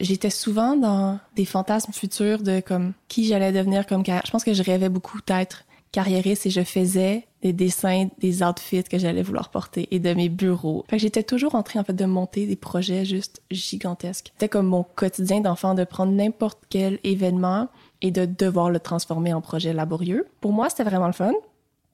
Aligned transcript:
j'étais 0.00 0.30
souvent 0.30 0.76
dans 0.76 1.18
des 1.36 1.44
fantasmes 1.44 1.92
futurs 1.92 2.42
de 2.42 2.60
comme 2.60 2.92
qui 3.08 3.26
j'allais 3.26 3.52
devenir 3.52 3.86
comme 3.86 4.02
carrière. 4.02 4.22
Je 4.26 4.30
pense 4.30 4.44
que 4.44 4.54
je 4.54 4.62
rêvais 4.62 4.88
beaucoup 4.88 5.18
d'être 5.26 5.64
carriériste 5.92 6.46
et 6.46 6.50
je 6.50 6.62
faisais 6.62 7.26
des 7.42 7.52
dessins 7.52 8.08
des 8.18 8.42
outfits 8.42 8.84
que 8.84 8.98
j'allais 8.98 9.22
vouloir 9.22 9.50
porter 9.50 9.88
et 9.90 9.98
de 9.98 10.12
mes 10.14 10.28
bureaux. 10.28 10.84
Fait 10.88 10.98
j'étais 10.98 11.22
toujours 11.22 11.54
en 11.54 11.62
train 11.62 11.80
en 11.80 11.84
fait 11.84 11.94
de 11.94 12.04
monter 12.04 12.46
des 12.46 12.56
projets 12.56 13.04
juste 13.04 13.42
gigantesques. 13.50 14.30
C'était 14.34 14.48
comme 14.48 14.66
mon 14.66 14.84
quotidien 14.84 15.40
d'enfant 15.40 15.74
de 15.74 15.84
prendre 15.84 16.12
n'importe 16.12 16.60
quel 16.68 16.98
événement 17.02 17.68
et 18.02 18.10
de 18.10 18.24
devoir 18.24 18.70
le 18.70 18.78
transformer 18.80 19.32
en 19.32 19.40
projet 19.40 19.72
laborieux. 19.72 20.26
Pour 20.40 20.52
moi, 20.52 20.70
c'était 20.70 20.84
vraiment 20.84 21.06
le 21.06 21.12
fun. 21.12 21.32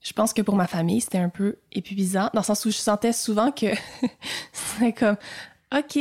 Je 0.02 0.12
pense 0.12 0.32
que 0.32 0.42
pour 0.42 0.54
ma 0.56 0.66
famille, 0.66 1.00
c'était 1.00 1.18
un 1.18 1.28
peu 1.30 1.56
épuisant, 1.72 2.28
dans 2.32 2.40
le 2.40 2.44
sens 2.44 2.64
où 2.64 2.70
je 2.70 2.76
sentais 2.76 3.12
souvent 3.12 3.50
que 3.50 3.66
c'était 4.52 4.92
comme, 4.92 5.16
OK, 5.76 5.98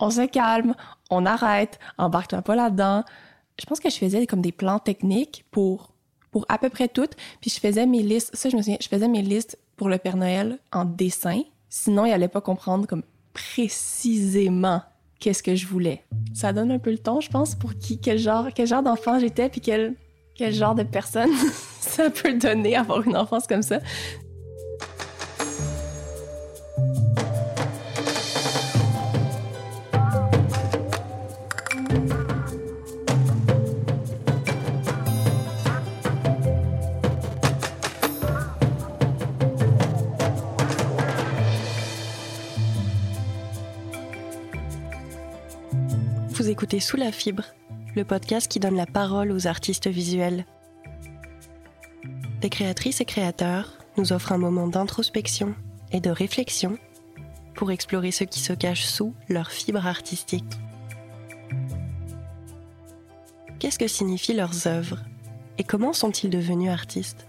on 0.00 0.10
se 0.10 0.26
calme, 0.26 0.74
on 1.14 1.26
arrête, 1.26 1.78
embarque-toi 1.98 2.42
pas 2.42 2.54
là-dedans. 2.54 3.04
Je 3.58 3.66
pense 3.66 3.80
que 3.80 3.90
je 3.90 3.96
faisais 3.96 4.26
comme 4.26 4.40
des 4.40 4.52
plans 4.52 4.78
techniques 4.78 5.44
pour, 5.50 5.92
pour 6.30 6.44
à 6.48 6.58
peu 6.58 6.68
près 6.68 6.88
toutes, 6.88 7.14
puis 7.40 7.50
je 7.50 7.60
faisais 7.60 7.86
mes 7.86 8.02
listes, 8.02 8.34
ça 8.34 8.48
je 8.48 8.56
me 8.56 8.62
souviens, 8.62 8.78
je 8.80 8.88
faisais 8.88 9.08
mes 9.08 9.22
listes 9.22 9.58
pour 9.76 9.88
le 9.88 9.98
Père 9.98 10.16
Noël 10.16 10.58
en 10.72 10.84
dessin, 10.84 11.42
sinon 11.68 12.04
il 12.04 12.12
allait 12.12 12.28
pas 12.28 12.40
comprendre 12.40 12.86
comme 12.86 13.02
précisément 13.32 14.82
qu'est-ce 15.20 15.42
que 15.42 15.54
je 15.54 15.66
voulais. 15.66 16.04
Ça 16.34 16.52
donne 16.52 16.70
un 16.70 16.78
peu 16.78 16.90
le 16.90 16.98
ton, 16.98 17.20
je 17.20 17.30
pense, 17.30 17.54
pour 17.54 17.74
qui, 17.74 17.98
quel 17.98 18.18
genre, 18.18 18.48
quel 18.54 18.66
genre 18.66 18.82
d'enfant 18.82 19.18
j'étais, 19.18 19.48
puis 19.48 19.60
quel, 19.60 19.94
quel 20.34 20.52
genre 20.52 20.74
de 20.74 20.82
personne 20.82 21.30
ça 21.80 22.10
peut 22.10 22.34
donner 22.34 22.76
avoir 22.76 23.02
une 23.02 23.16
enfance 23.16 23.46
comme 23.46 23.62
ça. 23.62 23.80
Vous 46.44 46.50
écoutez 46.50 46.78
Sous 46.78 46.98
la 46.98 47.10
fibre, 47.10 47.44
le 47.96 48.04
podcast 48.04 48.48
qui 48.48 48.60
donne 48.60 48.76
la 48.76 48.84
parole 48.84 49.32
aux 49.32 49.46
artistes 49.46 49.86
visuels. 49.86 50.44
Les 52.42 52.50
créatrices 52.50 53.00
et 53.00 53.06
créateurs 53.06 53.78
nous 53.96 54.12
offrent 54.12 54.32
un 54.32 54.36
moment 54.36 54.68
d'introspection 54.68 55.54
et 55.90 56.00
de 56.00 56.10
réflexion 56.10 56.76
pour 57.54 57.70
explorer 57.70 58.10
ce 58.10 58.24
qui 58.24 58.40
se 58.40 58.52
cache 58.52 58.84
sous 58.84 59.14
leur 59.30 59.50
fibre 59.52 59.86
artistique. 59.86 60.58
Qu'est-ce 63.58 63.78
que 63.78 63.88
signifient 63.88 64.34
leurs 64.34 64.66
œuvres 64.66 64.98
et 65.56 65.64
comment 65.64 65.94
sont-ils 65.94 66.28
devenus 66.28 66.70
artistes? 66.70 67.26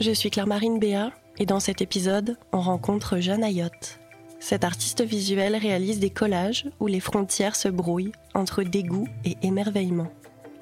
Je 0.00 0.12
suis 0.12 0.30
Claire-Marine 0.30 0.78
Béat 0.78 1.12
et 1.36 1.44
dans 1.44 1.60
cet 1.60 1.82
épisode, 1.82 2.38
on 2.52 2.62
rencontre 2.62 3.18
Jeanne 3.18 3.44
Ayotte. 3.44 3.99
Cet 4.40 4.64
artiste 4.64 5.02
visuel 5.02 5.54
réalise 5.54 6.00
des 6.00 6.08
collages 6.08 6.66
où 6.80 6.86
les 6.86 6.98
frontières 6.98 7.54
se 7.54 7.68
brouillent 7.68 8.12
entre 8.34 8.62
dégoût 8.62 9.06
et 9.26 9.36
émerveillement. 9.42 10.10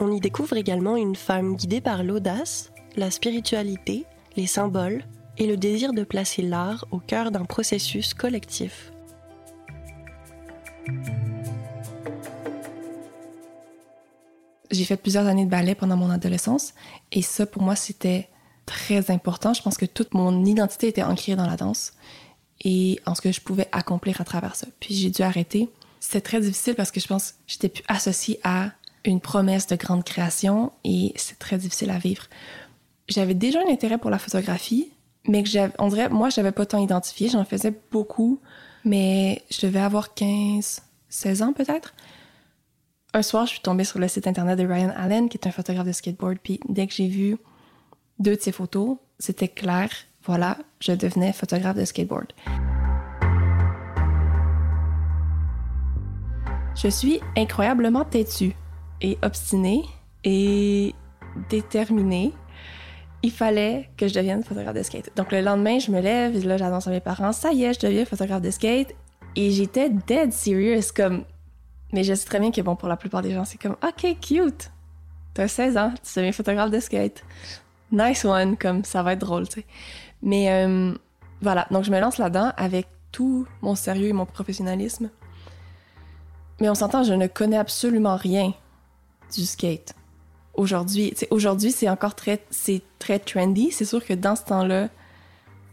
On 0.01 0.13
y 0.13 0.21
découvre 0.21 0.57
également 0.57 0.97
une 0.97 1.15
femme 1.15 1.55
guidée 1.55 1.81
par 1.81 2.03
l'audace, 2.03 2.73
la 2.97 3.13
spiritualité, 3.13 4.05
les 4.37 4.49
symboles 4.49 5.05
et 5.39 5.47
le 5.47 5.57
désir 5.57 5.93
de 5.93 6.03
placer 6.03 6.43
l'art 6.43 6.87
au 6.91 6.99
cœur 6.99 7.31
d'un 7.31 7.45
processus 7.45 8.15
collectif. 8.15 8.93
J'ai 14.73 14.85
fait 14.85 14.97
plusieurs 14.97 15.27
années 15.27 15.45
de 15.45 15.51
ballet 15.51 15.77
pendant 15.77 15.97
mon 15.97 16.11
adolescence 16.11 16.75
et 17.13 17.23
ça 17.23 17.47
pour 17.47 17.63
moi 17.63 17.77
c'était 17.77 18.29
très 18.67 19.11
important. 19.13 19.55
Je 19.55 19.63
pense 19.63 19.79
que 19.79 19.87
toute 19.87 20.15
mon 20.15 20.45
identité 20.45 20.89
était 20.89 21.05
ancrée 21.05 21.37
dans 21.37 21.47
la 21.47 21.57
danse 21.57 21.93
et 22.63 23.01
en 23.07 23.15
ce 23.15 23.21
que 23.21 23.33
je 23.33 23.41
pouvais 23.41 23.69
accomplir 23.73 24.21
à 24.21 24.25
travers 24.25 24.57
ça. 24.57 24.67
Puis 24.81 24.95
j'ai 24.95 25.11
dû 25.11 25.23
arrêter. 25.23 25.69
C'était 26.01 26.21
très 26.21 26.41
difficile 26.41 26.75
parce 26.75 26.91
que 26.91 27.01
je 27.01 27.07
pense 27.07 27.33
que 27.33 27.37
j'étais 27.47 27.69
plus 27.69 27.85
associée 27.89 28.41
à 28.43 28.73
une 29.05 29.21
promesse 29.21 29.67
de 29.67 29.77
grande 29.77 30.05
création 30.05 30.73
et 30.85 31.13
c'est 31.17 31.39
très 31.39 31.59
difficile 31.59 31.91
à 31.91 31.99
vivre. 31.99 32.25
J'avais 33.09 33.35
déjà 33.35 33.61
un 33.61 33.73
intérêt 33.73 33.99
pour 33.99 34.11
la 34.11 34.19
photographie, 34.19 34.89
mais 35.27 35.43
que 35.43 35.49
j'avais, 35.49 35.73
on 35.79 35.89
dirait, 35.89 36.09
moi, 36.09 36.31
je 36.31 36.41
n'avais 36.41 36.53
pas 36.53 36.67
tant 36.67 36.79
identifié. 36.79 37.29
J'en 37.29 37.45
faisais 37.45 37.73
beaucoup, 37.91 38.41
mais 38.85 39.43
je 39.51 39.67
devais 39.67 39.81
avoir 39.81 40.15
15, 40.15 40.83
16 41.09 41.43
ans 41.43 41.53
peut-être. 41.53 41.95
Un 43.15 43.23
soir, 43.23 43.47
je 43.47 43.53
suis 43.53 43.61
tombée 43.61 43.85
sur 43.85 43.99
le 43.99 44.09
site 44.09 44.27
internet 44.27 44.59
de 44.59 44.67
Ryan 44.67 44.93
Allen, 44.95 45.29
qui 45.29 45.39
est 45.39 45.47
un 45.47 45.51
photographe 45.51 45.87
de 45.87 45.93
skateboard. 45.93 46.39
Puis 46.43 46.61
dès 46.69 46.87
que 46.87 46.93
j'ai 46.93 47.09
vu 47.09 47.39
deux 48.19 48.37
de 48.37 48.41
ses 48.41 48.53
photos, 48.53 48.99
c'était 49.19 49.49
clair 49.49 49.91
voilà, 50.29 50.59
je 50.79 50.93
devenais 50.93 51.33
photographe 51.33 51.77
de 51.77 51.87
skateboard. 51.87 52.27
Je 56.77 56.89
suis 56.89 57.21
incroyablement 57.35 58.05
têtue 58.05 58.55
et 59.01 59.17
obstinée 59.23 59.83
et 60.25 60.95
déterminée. 61.49 62.33
Il 63.23 63.33
fallait 63.33 63.89
que 63.97 64.07
je 64.07 64.15
devienne 64.15 64.45
photographe 64.45 64.77
de 64.77 64.83
skate. 64.83 65.11
Donc 65.17 65.33
le 65.33 65.41
lendemain, 65.41 65.79
je 65.79 65.91
me 65.91 66.01
lève, 66.01 66.37
et 66.37 66.41
là 66.41 66.59
j'annonce 66.59 66.87
à 66.87 66.91
mes 66.91 67.01
parents, 67.01 67.33
ça 67.33 67.53
y 67.53 67.65
est, 67.65 67.73
je 67.73 67.87
deviens 67.87 68.05
photographe 68.05 68.43
de 68.43 68.51
skate. 68.51 68.95
Et 69.35 69.51
j'étais 69.51 69.89
dead 69.89 70.33
serious, 70.33 70.93
comme... 70.95 71.25
Mais 71.95 72.05
je 72.05 72.13
sais 72.13 72.27
très 72.27 72.39
bien 72.39 72.51
que 72.51 72.61
bon, 72.61 72.77
pour 72.77 72.89
la 72.89 72.99
plupart 72.99 73.23
des 73.23 73.33
gens, 73.33 73.47
c'est 73.47 73.59
comme, 73.59 73.77
ok, 73.83 74.17
cute. 74.21 74.71
T'as 75.33 75.49
16 75.49 75.77
ans, 75.79 75.95
tu 75.95 76.19
deviens 76.19 76.33
photographe 76.33 76.71
de 76.71 76.81
skate. 76.81 77.25
Nice 77.91 78.27
one, 78.27 78.59
comme 78.59 78.85
ça 78.85 79.03
va 79.03 79.15
être 79.15 79.21
drôle, 79.21 79.49
tu 79.49 79.61
sais. 79.61 79.67
Mais 80.23 80.51
euh, 80.51 80.95
voilà, 81.41 81.67
donc 81.71 81.85
je 81.85 81.91
me 81.91 82.01
lance 82.01 82.19
là-dedans 82.19 82.53
avec 82.57 82.87
tout 83.13 83.47
mon 83.63 83.75
sérieux 83.75 84.09
et 84.09 84.13
mon 84.13 84.27
professionnalisme. 84.27 85.11
Mais 86.61 86.69
on 86.69 86.75
s'entend, 86.75 87.05
je 87.05 87.15
ne 87.15 87.27
connais 87.27 87.57
absolument 87.57 88.17
rien 88.17 88.53
du 89.35 89.47
skate. 89.47 89.95
Aujourd'hui, 90.55 91.15
aujourd'hui 91.31 91.71
c'est 91.71 91.89
encore 91.89 92.15
très, 92.15 92.45
c'est 92.51 92.83
très 92.99 93.19
trendy. 93.19 93.71
C'est 93.71 93.85
sûr 93.85 94.05
que 94.05 94.15
dans 94.15 94.35
ce 94.35 94.45
temps-là, 94.45 94.89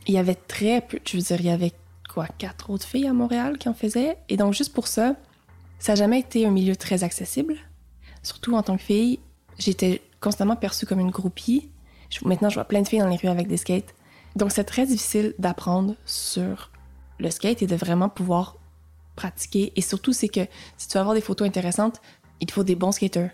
il 0.08 0.14
y 0.14 0.20
avait 0.20 0.36
très 0.36 0.82
peu, 0.82 1.00
je 1.06 1.18
veux 1.18 1.24
dire, 1.24 1.40
il 1.40 1.48
y 1.48 1.50
avait 1.50 1.74
quoi, 2.14 2.28
quatre 2.38 2.70
autres 2.70 2.86
filles 2.86 3.08
à 3.08 3.14
Montréal 3.14 3.58
qui 3.58 3.68
en 3.68 3.74
faisaient. 3.74 4.18
Et 4.30 4.38
donc 4.38 4.54
juste 4.54 4.74
pour 4.74 4.88
ça, 4.88 5.16
ça 5.80 5.94
n'a 5.94 5.96
jamais 5.96 6.20
été 6.20 6.46
un 6.46 6.52
milieu 6.52 6.76
très 6.76 7.04
accessible. 7.04 7.56
Surtout 8.22 8.56
en 8.56 8.62
tant 8.62 8.78
que 8.78 8.84
fille, 8.84 9.20
j'étais 9.58 10.02
constamment 10.20 10.56
perçue 10.56 10.86
comme 10.86 11.00
une 11.00 11.12
groupie. 11.12 11.70
maintenant, 12.24 12.50
je 12.50 12.56
vois 12.56 12.66
plein 12.66 12.82
de 12.82 12.88
filles 12.88 13.00
dans 13.00 13.08
les 13.08 13.18
rues 13.18 13.28
avec 13.28 13.48
des 13.48 13.58
skates. 13.58 13.94
Donc, 14.36 14.52
c'est 14.52 14.64
très 14.64 14.86
difficile 14.86 15.34
d'apprendre 15.40 15.96
sur 16.06 16.72
le 17.20 17.30
skate 17.30 17.62
et 17.62 17.68
de 17.68 17.76
vraiment 17.76 18.10
pouvoir 18.10 18.58
pratiquer. 19.16 19.72
Et 19.76 19.82
surtout, 19.82 20.14
c'est 20.14 20.28
que 20.28 20.42
si 20.78 20.88
tu 20.88 20.94
veux 20.94 21.00
avoir 21.00 21.16
des 21.16 21.22
photos 21.22 21.48
intéressantes, 21.48 22.02
il 22.42 22.48
te 22.48 22.54
faut 22.54 22.64
des 22.64 22.76
bons 22.76 22.92
skaters. 22.92 23.30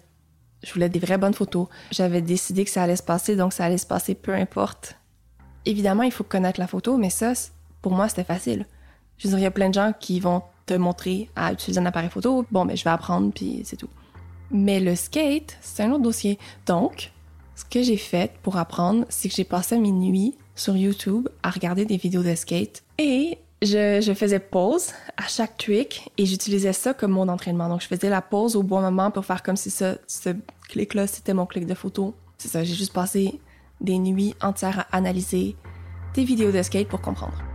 Je 0.63 0.71
voulais 0.73 0.89
des 0.89 0.99
vraies 0.99 1.17
bonnes 1.17 1.33
photos. 1.33 1.67
J'avais 1.91 2.21
décidé 2.21 2.63
que 2.63 2.69
ça 2.69 2.83
allait 2.83 2.95
se 2.95 3.03
passer, 3.03 3.35
donc 3.35 3.51
ça 3.51 3.65
allait 3.65 3.79
se 3.79 3.87
passer 3.87 4.13
peu 4.13 4.33
importe. 4.33 4.95
Évidemment, 5.65 6.03
il 6.03 6.11
faut 6.11 6.23
connaître 6.23 6.59
la 6.59 6.67
photo, 6.67 6.97
mais 6.97 7.09
ça, 7.09 7.33
pour 7.81 7.93
moi, 7.93 8.07
c'était 8.07 8.23
facile. 8.23 8.67
Je 9.17 9.27
veux 9.27 9.31
dire, 9.31 9.39
il 9.39 9.43
y 9.43 9.47
a 9.47 9.51
plein 9.51 9.69
de 9.69 9.73
gens 9.73 9.93
qui 9.99 10.19
vont 10.19 10.43
te 10.67 10.73
montrer 10.75 11.29
à 11.35 11.51
utiliser 11.51 11.79
un 11.79 11.85
appareil 11.85 12.09
photo. 12.09 12.45
Bon, 12.51 12.63
mais 12.63 12.73
ben, 12.73 12.77
je 12.77 12.83
vais 12.83 12.89
apprendre, 12.91 13.31
puis 13.33 13.61
c'est 13.65 13.75
tout. 13.75 13.89
Mais 14.51 14.79
le 14.79 14.95
skate, 14.95 15.57
c'est 15.61 15.83
un 15.83 15.91
autre 15.91 16.03
dossier. 16.03 16.37
Donc, 16.67 17.11
ce 17.55 17.65
que 17.65 17.81
j'ai 17.81 17.97
fait 17.97 18.33
pour 18.43 18.57
apprendre, 18.57 19.05
c'est 19.09 19.29
que 19.29 19.35
j'ai 19.35 19.43
passé 19.43 19.77
mes 19.79 19.91
nuits 19.91 20.35
sur 20.61 20.77
YouTube 20.77 21.27
à 21.43 21.49
regarder 21.49 21.85
des 21.85 21.97
vidéos 21.97 22.23
de 22.23 22.35
skate 22.35 22.83
et 22.97 23.37
je, 23.61 24.13
faisais 24.15 24.39
pause 24.39 24.91
à 25.17 25.27
chaque 25.27 25.57
trick 25.57 26.09
et 26.17 26.25
j'utilisais 26.25 26.73
ça 26.73 26.93
comme 26.93 27.11
mon 27.11 27.27
entraînement. 27.27 27.69
Donc, 27.69 27.81
je 27.81 27.87
faisais 27.87 28.09
la 28.09 28.21
pause 28.21 28.55
au 28.55 28.63
bon 28.63 28.81
moment 28.81 29.11
pour 29.11 29.25
faire 29.25 29.43
comme 29.43 29.55
si 29.55 29.69
ça, 29.69 29.95
ce 30.07 30.29
clic-là, 30.69 31.07
c'était 31.07 31.33
mon 31.33 31.45
clic 31.45 31.65
de 31.65 31.73
photo. 31.73 32.15
C'est 32.37 32.47
ça, 32.47 32.63
j'ai 32.63 32.73
juste 32.73 32.93
passé 32.93 33.39
des 33.79 33.97
nuits 33.99 34.35
entières 34.41 34.79
à 34.79 34.97
analyser 34.97 35.55
des 36.13 36.23
vidéos 36.23 36.51
de 36.51 36.61
skate 36.61 36.87
pour 36.87 37.01
comprendre. 37.01 37.50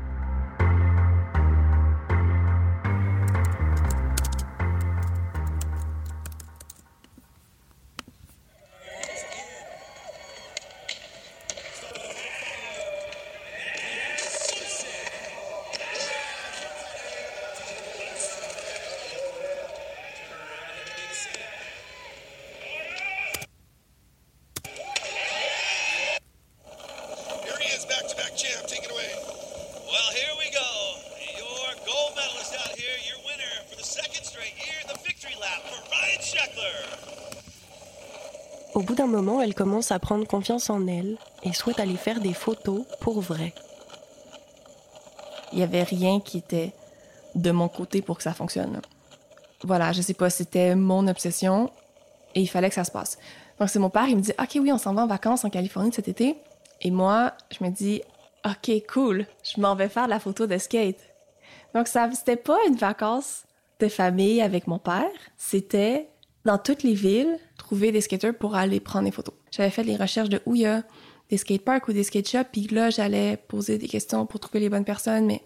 Commence 39.57 39.91
à 39.91 39.99
prendre 39.99 40.27
confiance 40.27 40.71
en 40.71 40.87
elle 40.87 41.17
et 41.43 41.53
souhaite 41.53 41.81
aller 41.81 41.97
faire 41.97 42.21
des 42.21 42.35
photos 42.35 42.85
pour 43.01 43.21
vrai. 43.21 43.55
Il 45.53 45.59
n'y 45.59 45.65
avait 45.65 45.83
rien 45.83 46.21
qui 46.21 46.39
était 46.39 46.73
de 47.35 47.51
mon 47.51 47.69
côté 47.69 48.03
pour 48.03 48.19
que 48.19 48.23
ça 48.23 48.35
fonctionne. 48.35 48.81
Voilà, 49.65 49.93
je 49.93 50.03
sais 50.03 50.15
pas, 50.15 50.31
c'était 50.31 50.75
mon 50.75 51.09
obsession 51.09 51.71
et 52.35 52.43
il 52.43 52.47
fallait 52.47 52.69
que 52.69 52.75
ça 52.75 52.85
se 52.85 52.91
passe. 52.91 53.19
Donc 53.59 53.71
c'est 53.71 53.79
mon 53.79 53.91
père, 53.91 54.07
il 54.09 54.17
me 54.17 54.21
dit 54.21 54.33
OK 54.39 54.59
oui, 54.61 54.71
on 54.71 54.79
s'en 54.79 54.95
va 54.95 55.03
en 55.03 55.07
vacances 55.07 55.45
en 55.45 55.51
Californie 55.51 55.93
cet 55.93 56.09
été 56.09 56.37
et 56.83 56.91
moi, 56.91 57.33
je 57.51 57.65
me 57.65 57.71
dis 57.71 58.03
OK, 58.45 58.71
cool, 58.93 59.27
je 59.43 59.61
m'en 59.61 59.75
vais 59.75 59.89
faire 59.89 60.07
la 60.07 60.21
photo 60.21 60.47
de 60.47 60.59
skate. 60.59 61.01
Donc 61.75 61.89
ça 61.89 62.09
c'était 62.13 62.37
pas 62.37 62.59
une 62.69 62.77
vacance 62.77 63.45
de 63.81 63.89
famille 63.89 64.43
avec 64.43 64.67
mon 64.67 64.79
père, 64.79 65.11
c'était 65.37 66.09
dans 66.45 66.59
toutes 66.59 66.83
les 66.83 66.95
villes 66.95 67.39
trouver 67.57 67.93
des 67.93 68.01
skaters 68.01 68.35
pour 68.35 68.55
aller 68.55 68.81
prendre 68.81 69.07
des 69.07 69.11
photos. 69.11 69.35
J'avais 69.57 69.71
fait 69.71 69.85
les 69.85 69.97
recherches 69.97 70.29
de 70.29 70.41
où 70.45 70.55
il 70.55 70.63
y 70.63 70.67
a 70.67 70.83
des 71.31 71.39
skateparks 71.39 71.89
ou 71.89 71.93
des 71.93 72.05
skate 72.05 72.29
shops, 72.29 72.49
puis 72.53 72.69
là 72.69 72.91
j'allais 72.91 73.39
poser 73.49 73.79
des 73.79 73.89
questions 73.89 74.27
pour 74.27 74.39
trouver 74.39 74.61
les 74.61 74.69
bonnes 74.69 74.85
personnes, 74.85 75.27
mais 75.27 75.43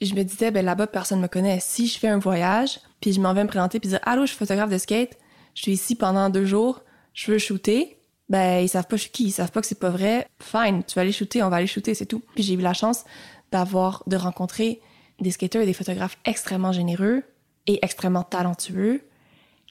je 0.00 0.14
me 0.14 0.22
disais 0.22 0.50
ben 0.50 0.64
là-bas 0.64 0.86
personne 0.86 1.20
me 1.20 1.28
connaît. 1.28 1.60
Si 1.60 1.86
je 1.86 1.98
fais 1.98 2.08
un 2.08 2.18
voyage, 2.18 2.80
puis 3.00 3.12
je 3.12 3.20
m'en 3.20 3.34
vais 3.34 3.44
me 3.44 3.48
présenter 3.48 3.78
puis 3.78 3.90
dire 3.90 4.00
allô, 4.02 4.22
je 4.22 4.28
suis 4.28 4.38
photographe 4.38 4.70
de 4.70 4.78
skate, 4.78 5.18
je 5.54 5.62
suis 5.62 5.72
ici 5.72 5.94
pendant 5.94 6.30
deux 6.30 6.46
jours, 6.46 6.80
je 7.12 7.30
veux 7.32 7.38
shooter, 7.38 7.98
ben 8.30 8.60
ils 8.60 8.68
savent 8.68 8.86
pas 8.86 8.96
qui, 8.96 9.24
ils 9.24 9.30
savent 9.30 9.52
pas 9.52 9.60
que 9.60 9.66
c'est 9.66 9.78
pas 9.78 9.90
vrai. 9.90 10.26
Fine, 10.40 10.82
tu 10.84 10.94
vas 10.94 11.02
aller 11.02 11.12
shooter, 11.12 11.42
on 11.42 11.50
va 11.50 11.56
aller 11.56 11.66
shooter, 11.66 11.94
c'est 11.94 12.06
tout. 12.06 12.22
Puis 12.34 12.44
j'ai 12.44 12.54
eu 12.54 12.60
la 12.60 12.72
chance 12.72 13.04
d'avoir 13.52 14.02
de 14.06 14.16
rencontrer 14.16 14.80
des 15.20 15.32
skateurs 15.32 15.62
et 15.62 15.66
des 15.66 15.74
photographes 15.74 16.16
extrêmement 16.24 16.72
généreux 16.72 17.22
et 17.66 17.78
extrêmement 17.82 18.22
talentueux 18.22 19.02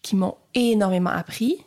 qui 0.03 0.15
m'ont 0.15 0.36
énormément 0.53 1.09
appris. 1.09 1.65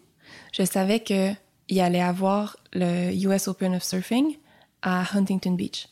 Je 0.53 0.63
savais 0.63 1.01
que 1.01 1.33
il 1.73 1.81
allait 1.81 2.03
avoir 2.03 2.59
le 2.75 3.11
US 3.27 3.49
Open 3.49 3.75
of 3.75 3.83
Surfing 3.83 4.37
à 4.83 5.05
Huntington 5.17 5.53
Beach. 5.53 5.89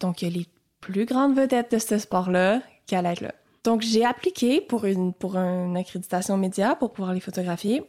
Donc 0.00 0.22
il 0.22 0.28
y 0.28 0.32
a 0.32 0.38
les 0.38 0.46
plus 0.80 1.04
grandes 1.04 1.36
vedettes 1.36 1.70
de 1.70 1.78
ce 1.78 1.98
sport-là 1.98 2.60
qui 2.86 2.96
allaient 2.96 3.12
être 3.12 3.20
là. 3.20 3.32
Donc 3.62 3.82
j'ai 3.82 4.04
appliqué 4.04 4.60
pour 4.60 4.86
une 4.86 5.12
pour 5.14 5.36
une 5.36 5.76
accréditation 5.76 6.36
média 6.36 6.74
pour 6.74 6.92
pouvoir 6.92 7.14
les 7.14 7.20
photographier. 7.20 7.84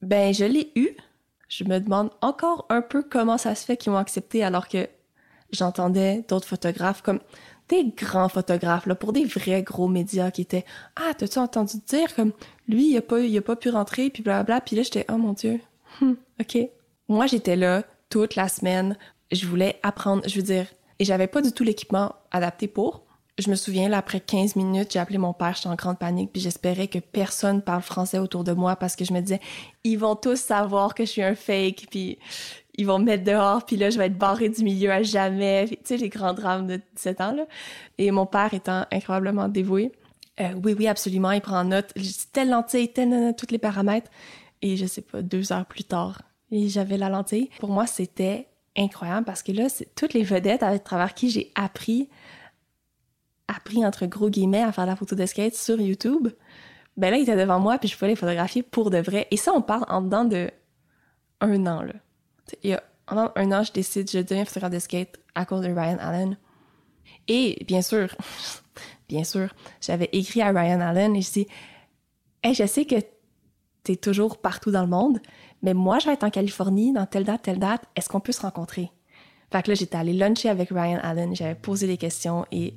Ben 0.00 0.32
je 0.32 0.46
l'ai 0.46 0.72
eu. 0.74 0.88
Je 1.50 1.64
me 1.64 1.80
demande 1.80 2.08
encore 2.22 2.64
un 2.70 2.80
peu 2.80 3.02
comment 3.02 3.36
ça 3.36 3.54
se 3.54 3.66
fait 3.66 3.76
qu'ils 3.76 3.92
m'ont 3.92 3.98
accepté 3.98 4.42
alors 4.42 4.66
que 4.66 4.88
j'entendais 5.52 6.24
d'autres 6.28 6.48
photographes 6.48 7.02
comme 7.02 7.20
des 7.68 7.84
grands 7.94 8.30
photographes 8.30 8.86
là 8.86 8.94
pour 8.94 9.12
des 9.12 9.26
vrais 9.26 9.62
gros 9.62 9.88
médias 9.88 10.30
qui 10.30 10.40
étaient 10.40 10.64
ah 10.96 11.12
t'as-tu 11.18 11.40
entendu 11.40 11.76
dire 11.86 12.14
comme 12.14 12.32
lui 12.68 12.92
il 12.92 12.96
a 12.96 13.02
pas 13.02 13.20
il 13.20 13.36
a 13.36 13.42
pas 13.42 13.56
pu 13.56 13.68
rentrer 13.68 14.08
puis 14.08 14.22
bla 14.22 14.44
puis 14.64 14.76
là 14.76 14.82
j'étais 14.82 15.04
oh 15.10 15.18
mon 15.18 15.34
dieu 15.34 15.60
hmm, 16.00 16.14
ok 16.40 16.58
moi 17.08 17.26
j'étais 17.26 17.56
là 17.56 17.84
toute 18.08 18.36
la 18.36 18.48
semaine 18.48 18.96
je 19.32 19.46
voulais 19.46 19.78
apprendre 19.82 20.22
je 20.26 20.36
veux 20.36 20.42
dire 20.42 20.66
et 20.98 21.04
j'avais 21.04 21.26
pas 21.26 21.42
du 21.42 21.52
tout 21.52 21.64
l'équipement 21.64 22.14
adapté 22.30 22.68
pour 22.68 23.04
je 23.38 23.48
me 23.50 23.54
souviens 23.54 23.88
là 23.88 23.98
après 23.98 24.20
15 24.20 24.56
minutes 24.56 24.92
j'ai 24.92 24.98
appelé 24.98 25.18
mon 25.18 25.32
père 25.32 25.54
j'étais 25.54 25.68
en 25.68 25.74
grande 25.74 25.98
panique 25.98 26.30
puis 26.32 26.42
j'espérais 26.42 26.88
que 26.88 26.98
personne 26.98 27.62
parle 27.62 27.82
français 27.82 28.18
autour 28.18 28.44
de 28.44 28.52
moi 28.52 28.76
parce 28.76 28.96
que 28.96 29.04
je 29.04 29.12
me 29.12 29.20
disais 29.20 29.40
ils 29.84 29.98
vont 29.98 30.16
tous 30.16 30.38
savoir 30.38 30.94
que 30.94 31.04
je 31.04 31.10
suis 31.10 31.22
un 31.22 31.34
fake 31.34 31.86
puis 31.90 32.18
ils 32.80 32.86
vont 32.86 32.98
me 32.98 33.04
mettre 33.04 33.24
dehors, 33.24 33.66
puis 33.66 33.76
là, 33.76 33.90
je 33.90 33.98
vais 33.98 34.06
être 34.06 34.16
barré 34.16 34.48
du 34.48 34.64
milieu 34.64 34.90
à 34.90 35.02
jamais. 35.02 35.66
Tu 35.68 35.76
sais, 35.84 35.96
les 35.98 36.08
grands 36.08 36.32
drames 36.32 36.66
de 36.66 36.80
17 36.96 37.20
ans, 37.20 37.32
là. 37.32 37.44
Et 37.98 38.10
mon 38.10 38.24
père 38.24 38.54
étant 38.54 38.86
incroyablement 38.90 39.48
dévoué, 39.48 39.92
euh, 40.40 40.54
oui, 40.64 40.74
oui, 40.78 40.88
absolument, 40.88 41.30
il 41.32 41.42
prend 41.42 41.62
note. 41.62 41.92
Telle 42.32 42.48
lentille, 42.48 42.90
tel, 42.90 43.34
tous 43.36 43.50
les 43.50 43.58
paramètres. 43.58 44.10
Et 44.62 44.76
je 44.76 44.86
sais 44.86 45.02
pas, 45.02 45.22
deux 45.22 45.52
heures 45.52 45.66
plus 45.66 45.84
tard, 45.84 46.22
j'avais 46.50 46.96
la 46.96 47.08
lentille. 47.08 47.50
Pour 47.60 47.70
moi, 47.70 47.86
c'était 47.86 48.48
incroyable 48.76 49.24
parce 49.24 49.42
que 49.42 49.52
là, 49.52 49.66
toutes 49.94 50.14
les 50.14 50.22
vedettes 50.22 50.62
à 50.62 50.78
travers 50.78 51.14
qui 51.14 51.30
j'ai 51.30 51.50
appris, 51.54 52.08
appris 53.48 53.84
entre 53.84 54.06
gros 54.06 54.30
guillemets 54.30 54.62
à 54.62 54.72
faire 54.72 54.86
la 54.86 54.96
photo 54.96 55.14
de 55.16 55.26
skate 55.26 55.54
sur 55.54 55.80
YouTube. 55.80 56.28
Ben 56.96 57.10
là, 57.10 57.16
ils 57.16 57.22
étaient 57.22 57.36
devant 57.36 57.60
moi, 57.60 57.78
puis 57.78 57.88
je 57.88 57.96
pouvais 57.96 58.08
les 58.08 58.16
photographier 58.16 58.62
pour 58.62 58.90
de 58.90 58.98
vrai. 58.98 59.26
Et 59.30 59.36
ça, 59.36 59.52
on 59.54 59.62
parle 59.62 59.84
en 59.88 60.02
dedans 60.02 60.24
de 60.24 60.50
un 61.40 61.66
an, 61.66 61.82
là 61.82 61.94
il 62.62 62.70
y 62.70 62.74
a 62.74 62.82
un 63.06 63.52
an, 63.52 63.62
je 63.62 63.72
décide, 63.72 64.10
je 64.10 64.18
deviens 64.18 64.44
photographe 64.44 64.72
de 64.72 64.78
skate 64.78 65.18
à 65.34 65.44
cause 65.44 65.62
de 65.62 65.68
Ryan 65.68 65.98
Allen. 65.98 66.38
Et 67.28 67.64
bien 67.66 67.82
sûr, 67.82 68.14
bien 69.08 69.24
sûr, 69.24 69.52
j'avais 69.80 70.08
écrit 70.12 70.42
à 70.42 70.50
Ryan 70.50 70.80
Allen 70.80 71.16
et 71.16 71.22
je 71.22 71.32
dis 71.32 71.46
Hey, 72.42 72.54
je 72.54 72.66
sais 72.66 72.84
que 72.84 72.96
tu 73.84 73.92
es 73.92 73.96
toujours 73.96 74.38
partout 74.38 74.70
dans 74.70 74.82
le 74.82 74.88
monde, 74.88 75.20
mais 75.62 75.74
moi, 75.74 75.98
je 75.98 76.06
vais 76.06 76.12
être 76.12 76.24
en 76.24 76.30
Californie 76.30 76.92
dans 76.92 77.06
telle 77.06 77.24
date, 77.24 77.42
telle 77.42 77.58
date. 77.58 77.82
Est-ce 77.96 78.08
qu'on 78.08 78.20
peut 78.20 78.32
se 78.32 78.42
rencontrer? 78.42 78.90
Fait 79.52 79.62
que 79.62 79.70
là, 79.70 79.74
j'étais 79.74 79.96
allée 79.96 80.12
luncher 80.12 80.48
avec 80.48 80.70
Ryan 80.70 81.00
Allen, 81.02 81.34
j'avais 81.34 81.54
posé 81.54 81.86
des 81.86 81.96
questions 81.96 82.46
et. 82.52 82.74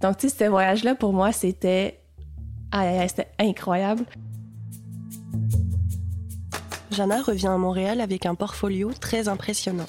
Donc, 0.00 0.18
tu 0.18 0.28
sais, 0.28 0.44
ce 0.44 0.50
voyage-là, 0.50 0.94
pour 0.94 1.12
moi, 1.12 1.32
c'était. 1.32 2.00
Ah, 2.72 3.06
c'était 3.06 3.28
incroyable. 3.38 4.04
Jana 6.90 7.22
revient 7.22 7.48
à 7.48 7.56
Montréal 7.56 8.00
avec 8.00 8.26
un 8.26 8.34
portfolio 8.34 8.92
très 8.92 9.28
impressionnant. 9.28 9.86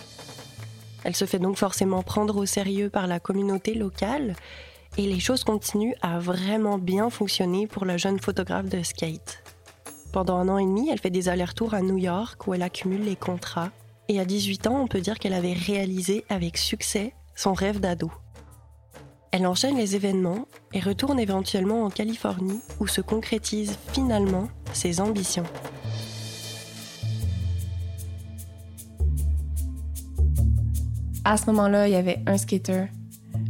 Elle 1.03 1.15
se 1.15 1.25
fait 1.25 1.39
donc 1.39 1.57
forcément 1.57 2.01
prendre 2.01 2.37
au 2.37 2.45
sérieux 2.45 2.89
par 2.89 3.05
la 3.05 3.19
communauté 3.19 3.75
locale 3.75 4.35
et 4.97 5.05
les 5.05 5.19
choses 5.19 5.43
continuent 5.43 5.93
à 6.01 6.19
vraiment 6.19 6.79
bien 6.79 7.11
fonctionner 7.11 7.67
pour 7.67 7.85
la 7.85 7.97
jeune 7.97 8.19
photographe 8.19 8.69
de 8.69 8.81
skate. 8.81 9.44
Pendant 10.15 10.37
un 10.37 10.47
an 10.47 10.57
et 10.57 10.63
demi, 10.63 10.87
elle 10.89 10.99
fait 10.99 11.09
des 11.09 11.27
allers-retours 11.27 11.73
à 11.73 11.81
New 11.81 11.97
York 11.97 12.47
où 12.47 12.53
elle 12.53 12.61
accumule 12.61 13.03
les 13.03 13.17
contrats. 13.17 13.71
Et 14.07 14.17
à 14.17 14.23
18 14.23 14.67
ans, 14.67 14.79
on 14.79 14.87
peut 14.87 15.01
dire 15.01 15.19
qu'elle 15.19 15.33
avait 15.33 15.51
réalisé 15.51 16.23
avec 16.29 16.55
succès 16.55 17.13
son 17.35 17.51
rêve 17.51 17.81
d'ado. 17.81 18.09
Elle 19.33 19.45
enchaîne 19.45 19.75
les 19.75 19.97
événements 19.97 20.47
et 20.71 20.79
retourne 20.79 21.19
éventuellement 21.19 21.83
en 21.83 21.89
Californie 21.89 22.61
où 22.79 22.87
se 22.87 23.01
concrétisent 23.01 23.77
finalement 23.91 24.47
ses 24.71 25.01
ambitions. 25.01 25.43
À 31.25 31.35
ce 31.35 31.47
moment-là, 31.47 31.89
il 31.89 31.91
y 31.91 31.97
avait 31.97 32.21
un 32.25 32.37
skater. 32.37 32.85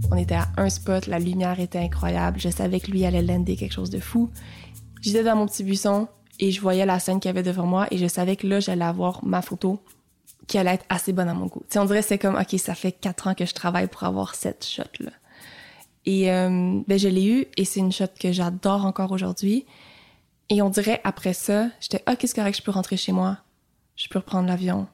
On 0.10 0.18
était 0.18 0.34
à 0.34 0.48
un 0.58 0.70
spot, 0.70 1.06
la 1.06 1.20
lumière 1.20 1.60
était 1.60 1.78
incroyable. 1.78 2.40
Je 2.40 2.50
savais 2.50 2.80
que 2.80 2.90
lui 2.90 3.06
allait 3.06 3.22
lander 3.22 3.56
quelque 3.56 3.74
chose 3.74 3.92
de 3.92 4.00
fou. 4.00 4.32
J'étais 5.04 5.24
dans 5.24 5.36
mon 5.36 5.46
petit 5.46 5.64
buisson 5.64 6.08
et 6.40 6.52
je 6.52 6.62
voyais 6.62 6.86
la 6.86 7.00
scène 7.00 7.20
qu'il 7.20 7.30
y 7.30 7.32
avait 7.32 7.44
devant 7.44 7.66
moi 7.66 7.88
et 7.92 7.98
je 7.98 8.08
savais 8.08 8.36
que 8.36 8.48
là, 8.48 8.60
j'allais 8.60 8.86
avoir 8.86 9.24
ma 9.26 9.42
photo 9.42 9.82
qui 10.48 10.58
allait 10.58 10.76
être 10.76 10.86
assez 10.90 11.14
bonne 11.14 11.30
à 11.30 11.34
mon 11.34 11.48
goût. 11.48 11.64
T'sais, 11.68 11.80
on 11.80 11.86
dirait 11.86 12.02
c'est 12.02 12.18
comme, 12.18 12.36
OK, 12.36 12.60
ça 12.60 12.76
fait 12.76 12.92
quatre 12.92 13.28
ans 13.28 13.34
que 13.34 13.46
je 13.46 13.54
travaille 13.54 13.88
pour 13.88 14.04
avoir 14.04 14.36
cette 14.36 14.66
shot-là. 14.66 15.12
Et 16.06 16.32
euh, 16.32 16.82
ben, 16.88 17.00
je 17.00 17.08
l'ai 17.08 17.26
eu 17.26 17.48
et 17.58 17.66
c'est 17.66 17.80
une 17.80 17.92
shot 17.92 18.06
que 18.20 18.32
j'adore 18.32 18.86
encore 18.86 19.12
aujourd'hui. 19.12 19.66
Et 20.50 20.62
on 20.62 20.70
dirait 20.70 21.02
après 21.04 21.34
ça, 21.34 21.70
j'étais, 21.80 22.04
OK, 22.08 22.20
c'est 22.22 22.36
correct, 22.36 22.58
je 22.58 22.62
peux 22.62 22.72
rentrer 22.72 22.98
chez 22.98 23.12
moi? 23.12 23.38
Je 23.96 24.08
peux 24.08 24.20
reprendre 24.20 24.48
l'avion 24.48 24.88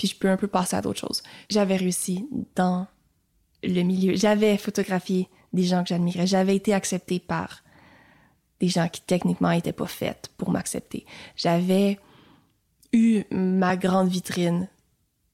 puis 0.00 0.08
je 0.08 0.16
peux 0.16 0.30
un 0.30 0.38
peu 0.38 0.48
passer 0.48 0.76
à 0.76 0.80
d'autres 0.80 0.98
choses. 0.98 1.22
J'avais 1.50 1.76
réussi 1.76 2.26
dans 2.56 2.86
le 3.62 3.82
milieu. 3.82 4.16
J'avais 4.16 4.56
photographié 4.56 5.28
des 5.52 5.64
gens 5.64 5.82
que 5.82 5.90
j'admirais. 5.90 6.26
J'avais 6.26 6.56
été 6.56 6.72
acceptée 6.72 7.20
par 7.20 7.62
des 8.60 8.68
gens 8.68 8.88
qui 8.88 9.00
techniquement 9.00 9.50
étaient 9.50 9.72
pas 9.72 9.86
faites 9.86 10.30
pour 10.36 10.50
m'accepter. 10.50 11.06
J'avais 11.36 11.98
eu 12.92 13.24
ma 13.30 13.76
grande 13.76 14.08
vitrine 14.08 14.68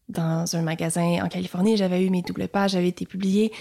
dans 0.09 0.55
un 0.55 0.63
magasin 0.63 1.25
en 1.25 1.29
Californie. 1.29 1.77
J'avais 1.77 2.05
eu 2.05 2.11
mes 2.11 2.23
doubles 2.23 2.49
pages, 2.49 2.73
j'avais 2.73 2.89
été 2.89 3.07
publiée. 3.07 3.53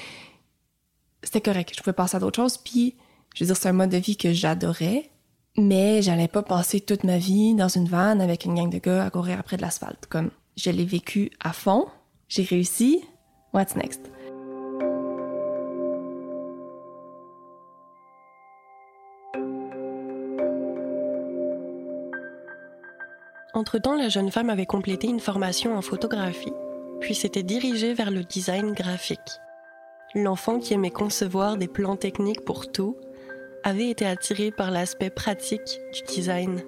C'était 1.24 1.42
correct. 1.42 1.74
Je 1.76 1.82
pouvais 1.82 1.94
passer 1.94 2.18
à 2.18 2.20
d'autres 2.20 2.36
choses. 2.36 2.58
Puis, 2.58 2.96
je 3.34 3.44
veux 3.44 3.48
dire, 3.48 3.58
c'est 3.58 3.70
un 3.70 3.74
mode 3.74 3.90
de 3.90 3.98
vie 3.98 4.18
que 4.18 4.32
j'adorais. 4.32 5.10
Mais 5.58 6.02
j'allais 6.02 6.28
pas 6.28 6.44
passer 6.44 6.82
toute 6.82 7.04
ma 7.04 7.18
vie 7.18 7.56
dans 7.56 7.70
une 7.70 7.88
vanne 7.88 8.20
avec 8.22 8.46
une 8.46 8.56
gang 8.56 8.70
de 8.70 8.78
gars 8.78 9.06
à 9.06 9.10
courir 9.10 9.40
après 9.40 9.58
de 9.58 9.62
l'asphalte. 9.62 10.06
Comme, 10.08 10.30
je 10.58 10.70
l'ai 10.70 10.86
vécu 10.86 11.32
à 11.40 11.54
fond. 11.54 11.88
J'ai 12.28 12.44
réussi. 12.44 13.02
What's 13.54 13.76
next? 13.76 14.15
Entre-temps, 23.56 23.96
la 23.96 24.10
jeune 24.10 24.32
femme 24.32 24.50
avait 24.50 24.66
complété 24.66 25.08
une 25.08 25.22
formation 25.22 25.78
en 25.78 25.82
photographie, 25.82 26.52
puis 27.00 27.16
s'était 27.16 27.42
dirigée 27.42 27.94
vers 27.94 28.12
le 28.12 28.26
design 28.26 28.74
graphique. 28.74 29.40
L'enfant 30.14 30.60
qui 30.60 30.74
aimait 30.74 30.92
concevoir 30.92 31.56
des 31.56 31.70
plans 31.70 31.96
techniques 31.96 32.44
pour 32.44 32.70
tout 32.70 32.98
avait 33.64 33.90
été 33.90 34.06
attiré 34.06 34.52
par 34.52 34.72
l'aspect 34.72 35.10
pratique 35.10 35.80
du 35.94 36.02
design. 36.14 36.64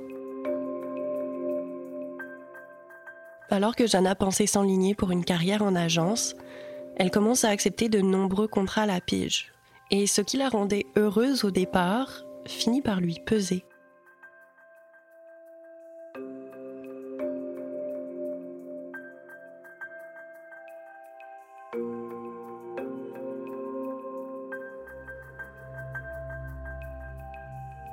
Alors 3.50 3.76
que 3.76 3.86
Jana 3.86 4.16
pensait 4.16 4.48
s'enligner 4.48 4.96
pour 4.96 5.12
une 5.12 5.26
carrière 5.26 5.64
en 5.64 5.76
agence, 5.76 6.36
elle 6.96 7.12
commence 7.12 7.44
à 7.44 7.50
accepter 7.50 7.90
de 7.90 8.00
nombreux 8.00 8.48
contrats 8.48 8.84
à 8.84 8.88
la 8.88 9.02
pige. 9.02 9.52
Et 9.92 10.08
ce 10.08 10.22
qui 10.22 10.38
la 10.38 10.48
rendait 10.48 10.86
heureuse 10.96 11.44
au 11.44 11.52
départ 11.52 12.24
finit 12.46 12.82
par 12.82 13.02
lui 13.02 13.20
peser. 13.26 13.66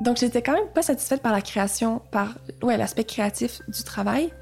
Donc, 0.04 0.18
j'étais 0.18 0.42
quand 0.42 0.52
même 0.52 0.68
pas 0.74 0.82
satisfaite 0.82 1.22
par 1.22 1.32
la 1.32 1.40
création, 1.40 2.02
par 2.10 2.34
ouais, 2.62 2.76
l'aspect 2.76 3.04
créatif 3.04 3.62
du 3.68 3.82
travail, 3.84 4.34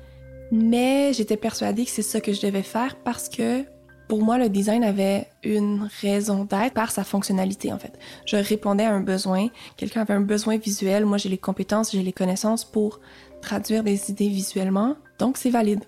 mais 0.51 1.13
j'étais 1.13 1.37
persuadée 1.37 1.85
que 1.85 1.91
c'est 1.91 2.03
ça 2.03 2.21
que 2.21 2.33
je 2.33 2.43
devais 2.43 2.65
faire 2.65 2.97
parce 2.97 3.29
que 3.29 3.65
pour 4.09 4.25
moi, 4.25 4.39
le 4.39 4.49
design 4.49 4.83
avait 4.83 5.29
une 5.45 5.89
raison 6.01 6.45
d'être 6.45 6.75
par 6.75 6.91
sa 6.91 7.05
fonctionnalité, 7.05 7.73
en 7.73 7.79
fait. 7.79 7.97
Je 8.27 8.37
répondais 8.37 8.85
à 8.85 8.93
un 8.93 9.01
besoin. 9.01 9.47
Quelqu'un 9.77 10.01
avait 10.01 10.15
un 10.15 10.21
besoin 10.21 10.59
visuel. 10.59 11.07
Moi, 11.07 11.17
j'ai 11.17 11.29
les 11.29 11.39
compétences, 11.39 11.93
j'ai 11.93 12.03
les 12.03 12.13
connaissances 12.13 12.65
pour 12.65 12.99
traduire 13.41 13.85
des 13.85 14.11
idées 14.11 14.29
visuellement. 14.29 14.97
Donc, 15.21 15.37
c'est 15.37 15.49
valide. 15.49 15.85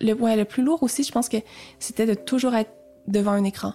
Le, 0.00 0.14
ouais, 0.14 0.36
le 0.36 0.44
plus 0.44 0.64
lourd 0.64 0.82
aussi, 0.82 1.04
je 1.04 1.12
pense 1.12 1.28
que 1.28 1.36
c'était 1.78 2.06
de 2.06 2.14
toujours 2.14 2.56
être 2.56 2.72
devant 3.06 3.30
un 3.30 3.44
écran. 3.44 3.74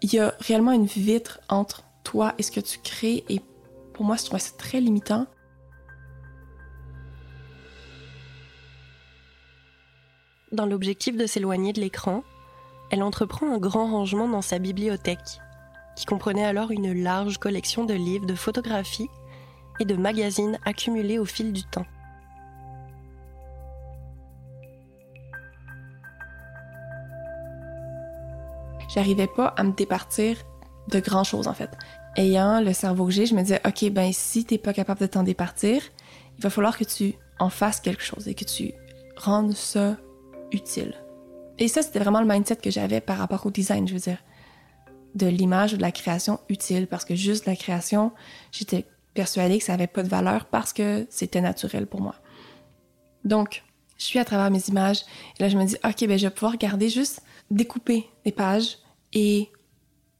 Il 0.00 0.12
y 0.12 0.18
a 0.18 0.34
réellement 0.40 0.72
une 0.72 0.86
vitre 0.86 1.40
entre 1.48 1.84
toi 2.02 2.34
et 2.38 2.42
ce 2.42 2.50
que 2.50 2.60
tu 2.60 2.80
crées 2.80 3.22
et 3.28 3.40
pour 4.02 4.08
moi, 4.08 4.16
je 4.16 4.24
trouvais 4.24 4.40
ça 4.40 4.56
très 4.58 4.80
limitant. 4.80 5.28
Dans 10.50 10.66
l'objectif 10.66 11.16
de 11.16 11.24
s'éloigner 11.24 11.72
de 11.72 11.80
l'écran, 11.80 12.24
elle 12.90 13.04
entreprend 13.04 13.54
un 13.54 13.58
grand 13.58 13.86
rangement 13.86 14.26
dans 14.26 14.42
sa 14.42 14.58
bibliothèque, 14.58 15.38
qui 15.94 16.04
comprenait 16.04 16.44
alors 16.44 16.72
une 16.72 16.92
large 17.00 17.38
collection 17.38 17.84
de 17.84 17.94
livres, 17.94 18.26
de 18.26 18.34
photographies 18.34 19.08
et 19.78 19.84
de 19.84 19.94
magazines 19.94 20.58
accumulés 20.64 21.20
au 21.20 21.24
fil 21.24 21.52
du 21.52 21.62
temps. 21.62 21.86
J'arrivais 28.92 29.28
pas 29.28 29.54
à 29.56 29.62
me 29.62 29.70
départir 29.70 30.38
de 30.88 30.98
grand 30.98 31.22
chose 31.22 31.46
en 31.46 31.54
fait. 31.54 31.70
Ayant 32.16 32.60
le 32.60 32.72
cerveau 32.72 33.06
que 33.06 33.12
j'ai, 33.12 33.26
je 33.26 33.34
me 33.34 33.42
disais 33.42 33.60
OK, 33.66 33.90
ben 33.90 34.12
si 34.12 34.44
t'es 34.44 34.58
pas 34.58 34.72
capable 34.72 35.00
de 35.00 35.06
t'en 35.06 35.22
départir, 35.22 35.82
il 36.36 36.42
va 36.42 36.50
falloir 36.50 36.76
que 36.76 36.84
tu 36.84 37.14
en 37.38 37.48
fasses 37.48 37.80
quelque 37.80 38.02
chose 38.02 38.28
et 38.28 38.34
que 38.34 38.44
tu 38.44 38.72
rendes 39.16 39.54
ça 39.54 39.96
utile. 40.52 40.94
Et 41.58 41.68
ça, 41.68 41.82
c'était 41.82 41.98
vraiment 41.98 42.20
le 42.20 42.26
mindset 42.26 42.56
que 42.56 42.70
j'avais 42.70 43.00
par 43.00 43.18
rapport 43.18 43.46
au 43.46 43.50
design, 43.50 43.86
je 43.86 43.94
veux 43.94 44.00
dire, 44.00 44.18
de 45.14 45.26
l'image 45.26 45.74
ou 45.74 45.76
de 45.76 45.82
la 45.82 45.92
création 45.92 46.40
utile, 46.48 46.86
parce 46.86 47.04
que 47.04 47.14
juste 47.14 47.46
la 47.46 47.56
création, 47.56 48.12
j'étais 48.50 48.86
persuadée 49.14 49.58
que 49.58 49.64
ça 49.64 49.74
avait 49.74 49.86
pas 49.86 50.02
de 50.02 50.08
valeur 50.08 50.46
parce 50.46 50.72
que 50.72 51.06
c'était 51.10 51.40
naturel 51.40 51.86
pour 51.86 52.00
moi. 52.00 52.14
Donc, 53.24 53.62
je 53.98 54.04
suis 54.04 54.18
à 54.18 54.24
travers 54.24 54.50
mes 54.50 54.62
images 54.68 55.02
et 55.38 55.42
là, 55.42 55.48
je 55.48 55.56
me 55.56 55.64
dis, 55.64 55.76
OK, 55.84 56.06
ben 56.06 56.18
je 56.18 56.26
vais 56.26 56.32
pouvoir 56.32 56.52
regarder 56.52 56.88
juste 56.88 57.22
découper 57.50 58.08
des 58.24 58.32
pages 58.32 58.78
et 59.12 59.50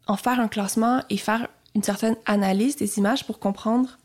en 0.06 0.16
faire 0.16 0.38
un 0.40 0.48
classement 0.48 1.02
et 1.08 1.16
faire 1.16 1.48
une 1.74 1.82
certaine 1.82 2.16
analyse 2.26 2.76
des 2.76 2.98
images 2.98 3.24
pour 3.26 3.38
comprendre 3.38 3.98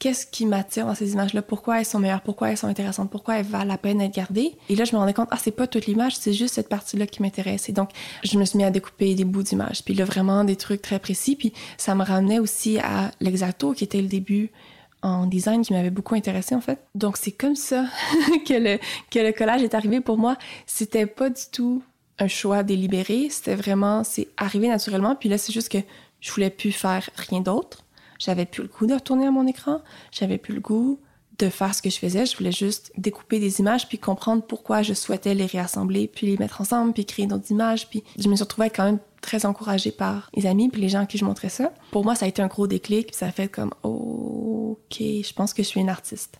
qu'est-ce 0.00 0.26
qui 0.26 0.46
m'attire 0.46 0.86
dans 0.86 0.94
ces 0.94 1.12
images-là, 1.12 1.42
pourquoi 1.42 1.78
elles 1.78 1.84
sont 1.84 1.98
meilleures, 1.98 2.22
pourquoi 2.22 2.50
elles 2.50 2.56
sont 2.56 2.66
intéressantes, 2.66 3.10
pourquoi 3.10 3.38
elles 3.38 3.44
valent 3.44 3.66
la 3.66 3.76
peine 3.76 3.98
d'être 3.98 4.14
gardées. 4.14 4.56
Et 4.70 4.74
là, 4.74 4.84
je 4.84 4.92
me 4.92 4.98
rendais 4.98 5.12
compte, 5.12 5.28
ah, 5.30 5.36
c'est 5.38 5.50
pas 5.50 5.66
toute 5.66 5.86
l'image, 5.86 6.16
c'est 6.16 6.32
juste 6.32 6.54
cette 6.54 6.70
partie-là 6.70 7.06
qui 7.06 7.20
m'intéresse. 7.20 7.68
Et 7.68 7.72
donc, 7.72 7.90
je 8.24 8.38
me 8.38 8.44
suis 8.46 8.56
mis 8.56 8.64
à 8.64 8.70
découper 8.70 9.14
des 9.14 9.24
bouts 9.24 9.42
d'images. 9.42 9.84
Puis 9.84 9.92
là, 9.92 10.06
vraiment 10.06 10.42
des 10.42 10.56
trucs 10.56 10.80
très 10.80 10.98
précis. 10.98 11.36
Puis 11.36 11.52
ça 11.76 11.94
me 11.94 12.02
ramenait 12.02 12.38
aussi 12.38 12.78
à 12.78 13.10
l'exacto, 13.20 13.72
qui 13.74 13.84
était 13.84 14.00
le 14.00 14.08
début 14.08 14.50
en 15.02 15.26
design 15.26 15.62
qui 15.62 15.72
m'avait 15.72 15.90
beaucoup 15.90 16.14
intéressé 16.14 16.54
en 16.54 16.60
fait. 16.60 16.78
Donc 16.94 17.16
c'est 17.16 17.32
comme 17.32 17.56
ça 17.56 17.86
que 18.46 18.54
le 18.54 18.78
que 19.10 19.18
le 19.18 19.32
collage 19.32 19.62
est 19.62 19.74
arrivé 19.74 20.00
pour 20.00 20.18
moi. 20.18 20.36
C'était 20.66 21.06
pas 21.06 21.30
du 21.30 21.42
tout 21.50 21.82
un 22.18 22.28
choix 22.28 22.62
délibéré, 22.62 23.28
c'était 23.30 23.54
vraiment 23.54 24.04
c'est 24.04 24.28
arrivé 24.36 24.68
naturellement 24.68 25.16
puis 25.16 25.28
là 25.28 25.38
c'est 25.38 25.52
juste 25.52 25.70
que 25.70 25.78
je 26.20 26.30
voulais 26.32 26.50
plus 26.50 26.72
faire 26.72 27.08
rien 27.16 27.40
d'autre. 27.40 27.84
J'avais 28.18 28.46
plus 28.46 28.62
le 28.62 28.68
goût 28.68 28.86
de 28.86 28.94
retourner 28.94 29.26
à 29.26 29.30
mon 29.30 29.46
écran. 29.46 29.80
J'avais 30.12 30.38
plus 30.38 30.54
le 30.54 30.60
goût 30.60 31.00
de 31.38 31.48
faire 31.48 31.74
ce 31.74 31.80
que 31.80 31.90
je 31.90 31.98
faisais. 31.98 32.26
Je 32.26 32.36
voulais 32.36 32.52
juste 32.52 32.92
découper 32.98 33.40
des 33.40 33.60
images 33.60 33.88
puis 33.88 33.98
comprendre 33.98 34.42
pourquoi 34.42 34.82
je 34.82 34.92
souhaitais 34.92 35.34
les 35.34 35.46
réassembler 35.46 36.06
puis 36.06 36.26
les 36.26 36.36
mettre 36.36 36.60
ensemble 36.60 36.92
puis 36.92 37.06
créer 37.06 37.26
d'autres 37.26 37.50
images. 37.50 37.88
Puis 37.88 38.04
je 38.18 38.28
me 38.28 38.36
suis 38.36 38.42
retrouvée 38.42 38.70
quand 38.70 38.84
même 38.84 38.98
très 39.22 39.46
encouragée 39.46 39.90
par 39.90 40.30
les 40.34 40.46
amis 40.46 40.68
puis 40.68 40.82
les 40.82 40.90
gens 40.90 41.00
à 41.00 41.06
qui 41.06 41.18
je 41.18 41.24
montrais 41.24 41.48
ça. 41.48 41.72
Pour 41.90 42.04
moi, 42.04 42.14
ça 42.14 42.26
a 42.26 42.28
été 42.28 42.42
un 42.42 42.46
gros 42.46 42.66
déclic 42.66 43.14
ça 43.14 43.26
a 43.26 43.32
fait 43.32 43.48
comme 43.48 43.72
OK, 43.82 44.98
je 44.98 45.32
pense 45.32 45.54
que 45.54 45.62
je 45.62 45.68
suis 45.68 45.80
une 45.80 45.88
artiste. 45.88 46.38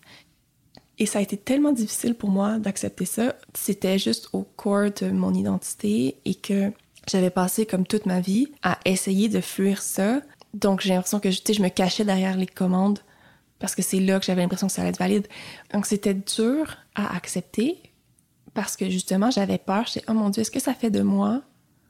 Et 0.99 1.07
ça 1.07 1.17
a 1.17 1.21
été 1.23 1.35
tellement 1.35 1.71
difficile 1.71 2.13
pour 2.13 2.29
moi 2.29 2.59
d'accepter 2.59 3.05
ça. 3.05 3.35
C'était 3.55 3.97
juste 3.97 4.29
au 4.33 4.43
corps 4.43 4.91
de 5.01 5.09
mon 5.09 5.33
identité 5.33 6.17
et 6.25 6.35
que 6.35 6.71
j'avais 7.09 7.29
passé 7.29 7.65
comme 7.65 7.85
toute 7.85 8.05
ma 8.05 8.19
vie 8.19 8.47
à 8.63 8.77
essayer 8.85 9.29
de 9.29 9.41
fuir 9.41 9.81
ça. 9.81 10.21
Donc 10.53 10.81
j'ai 10.81 10.93
l'impression 10.93 11.19
que 11.19 11.31
je 11.31 11.61
me 11.61 11.69
cachais 11.69 12.05
derrière 12.05 12.37
les 12.37 12.47
commandes 12.47 12.99
parce 13.59 13.75
que 13.75 13.81
c'est 13.81 13.99
là 13.99 14.19
que 14.19 14.25
j'avais 14.25 14.41
l'impression 14.41 14.67
que 14.67 14.73
ça 14.73 14.81
allait 14.81 14.89
être 14.89 14.99
valide. 14.99 15.27
Donc 15.73 15.85
c'était 15.85 16.13
dur 16.13 16.77
à 16.95 17.15
accepter 17.15 17.77
parce 18.53 18.75
que 18.75 18.89
justement 18.89 19.31
j'avais 19.31 19.57
peur. 19.57 19.85
J'étais 19.87 20.05
oh 20.09 20.13
mon 20.13 20.29
dieu, 20.29 20.41
est-ce 20.41 20.51
que 20.51 20.59
ça 20.59 20.73
fait 20.73 20.91
de 20.91 21.01
moi 21.01 21.41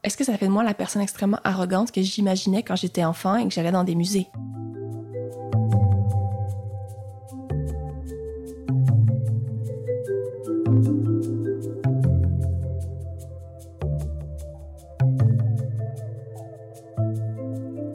Est-ce 0.03 0.17
que 0.17 0.23
ça 0.23 0.37
fait 0.37 0.45
de 0.47 0.51
moi 0.51 0.63
la 0.63 0.73
personne 0.73 1.01
extrêmement 1.01 1.39
arrogante 1.43 1.91
que 1.91 2.01
j'imaginais 2.01 2.63
quand 2.63 2.75
j'étais 2.75 3.03
enfant 3.03 3.35
et 3.37 3.47
que 3.47 3.53
j'allais 3.53 3.71
dans 3.71 3.83
des 3.83 3.95
musées? 3.95 4.27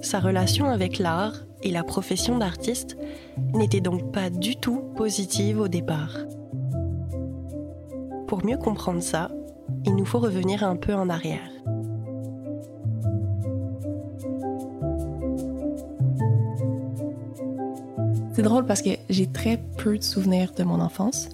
Sa 0.07 0.21
relation 0.21 0.67
avec 0.67 1.01
l'art 1.01 1.35
et 1.65 1.73
la 1.73 1.83
profession 1.83 2.39
d'artiste 2.39 2.97
n'était 3.55 3.81
donc 3.81 4.13
pas 4.13 4.31
du 4.31 4.55
tout 4.55 4.83
positive 4.95 5.59
au 5.59 5.67
départ. 5.67 6.17
Pour 8.29 8.45
mieux 8.45 8.57
comprendre 8.57 9.03
ça, 9.03 9.33
il 9.85 9.97
nous 9.97 10.05
faut 10.05 10.21
revenir 10.21 10.63
un 10.63 10.77
peu 10.77 10.95
en 10.95 11.09
arrière. 11.09 11.51
C'est 18.33 18.43
drôle 18.43 18.65
parce 18.65 18.83
que 18.83 18.91
j'ai 19.11 19.27
très 19.27 19.57
peu 19.77 19.99
de 19.99 20.05
souvenirs 20.05 20.53
de 20.57 20.63
mon 20.63 20.81
enfance, 20.81 21.31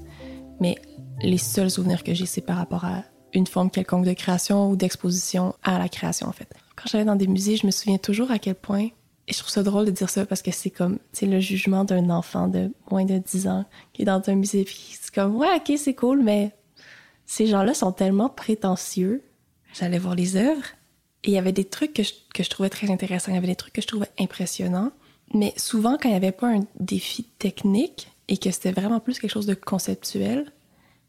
mais 0.60 0.76
les 1.20 1.36
seuls 1.36 1.70
souvenirs 1.70 2.02
que 2.02 2.14
j'ai, 2.14 2.24
c'est 2.24 2.40
par 2.40 2.56
rapport 2.56 2.86
à 2.86 3.04
une 3.34 3.46
forme 3.46 3.70
quelconque 3.70 4.06
de 4.06 4.14
création 4.14 4.70
ou 4.70 4.76
d'exposition 4.76 5.54
à 5.62 5.78
la 5.78 5.90
création, 5.90 6.26
en 6.26 6.32
fait 6.32 6.48
quand 6.82 6.88
j'allais 6.90 7.04
dans 7.04 7.16
des 7.16 7.28
musées, 7.28 7.56
je 7.56 7.66
me 7.66 7.70
souviens 7.70 7.98
toujours 7.98 8.30
à 8.32 8.38
quel 8.38 8.56
point, 8.56 8.88
et 9.28 9.32
je 9.32 9.38
trouve 9.38 9.50
ça 9.50 9.62
drôle 9.62 9.86
de 9.86 9.92
dire 9.92 10.10
ça 10.10 10.26
parce 10.26 10.42
que 10.42 10.50
c'est 10.50 10.70
comme, 10.70 10.98
tu 11.12 11.26
le 11.26 11.38
jugement 11.38 11.84
d'un 11.84 12.10
enfant 12.10 12.48
de 12.48 12.72
moins 12.90 13.04
de 13.04 13.18
10 13.18 13.46
ans 13.46 13.64
qui 13.92 14.02
est 14.02 14.04
dans 14.04 14.20
un 14.26 14.34
musée, 14.34 14.64
puis 14.64 14.96
c'est 15.00 15.14
comme, 15.14 15.36
ouais, 15.36 15.48
ok, 15.56 15.72
c'est 15.78 15.94
cool, 15.94 16.22
mais 16.22 16.52
ces 17.24 17.46
gens-là 17.46 17.72
sont 17.72 17.92
tellement 17.92 18.28
prétentieux. 18.28 19.22
J'allais 19.72 19.98
voir 19.98 20.16
les 20.16 20.36
œuvres 20.36 20.66
et 21.22 21.30
il 21.30 21.34
y 21.34 21.38
avait 21.38 21.52
des 21.52 21.64
trucs 21.64 21.92
que 21.94 22.02
que 22.34 22.42
je 22.42 22.50
trouvais 22.50 22.68
très 22.68 22.90
intéressants, 22.90 23.30
il 23.30 23.36
y 23.36 23.38
avait 23.38 23.46
des 23.46 23.56
trucs 23.56 23.74
que 23.74 23.82
je 23.82 23.86
trouvais 23.86 24.10
impressionnants, 24.18 24.90
mais 25.34 25.54
souvent 25.56 25.92
quand 25.92 26.08
il 26.08 26.12
n'y 26.12 26.16
avait 26.16 26.32
pas 26.32 26.48
un 26.48 26.60
défi 26.80 27.24
technique 27.38 28.08
et 28.26 28.36
que 28.36 28.50
c'était 28.50 28.72
vraiment 28.72 28.98
plus 28.98 29.20
quelque 29.20 29.30
chose 29.30 29.46
de 29.46 29.54
conceptuel, 29.54 30.52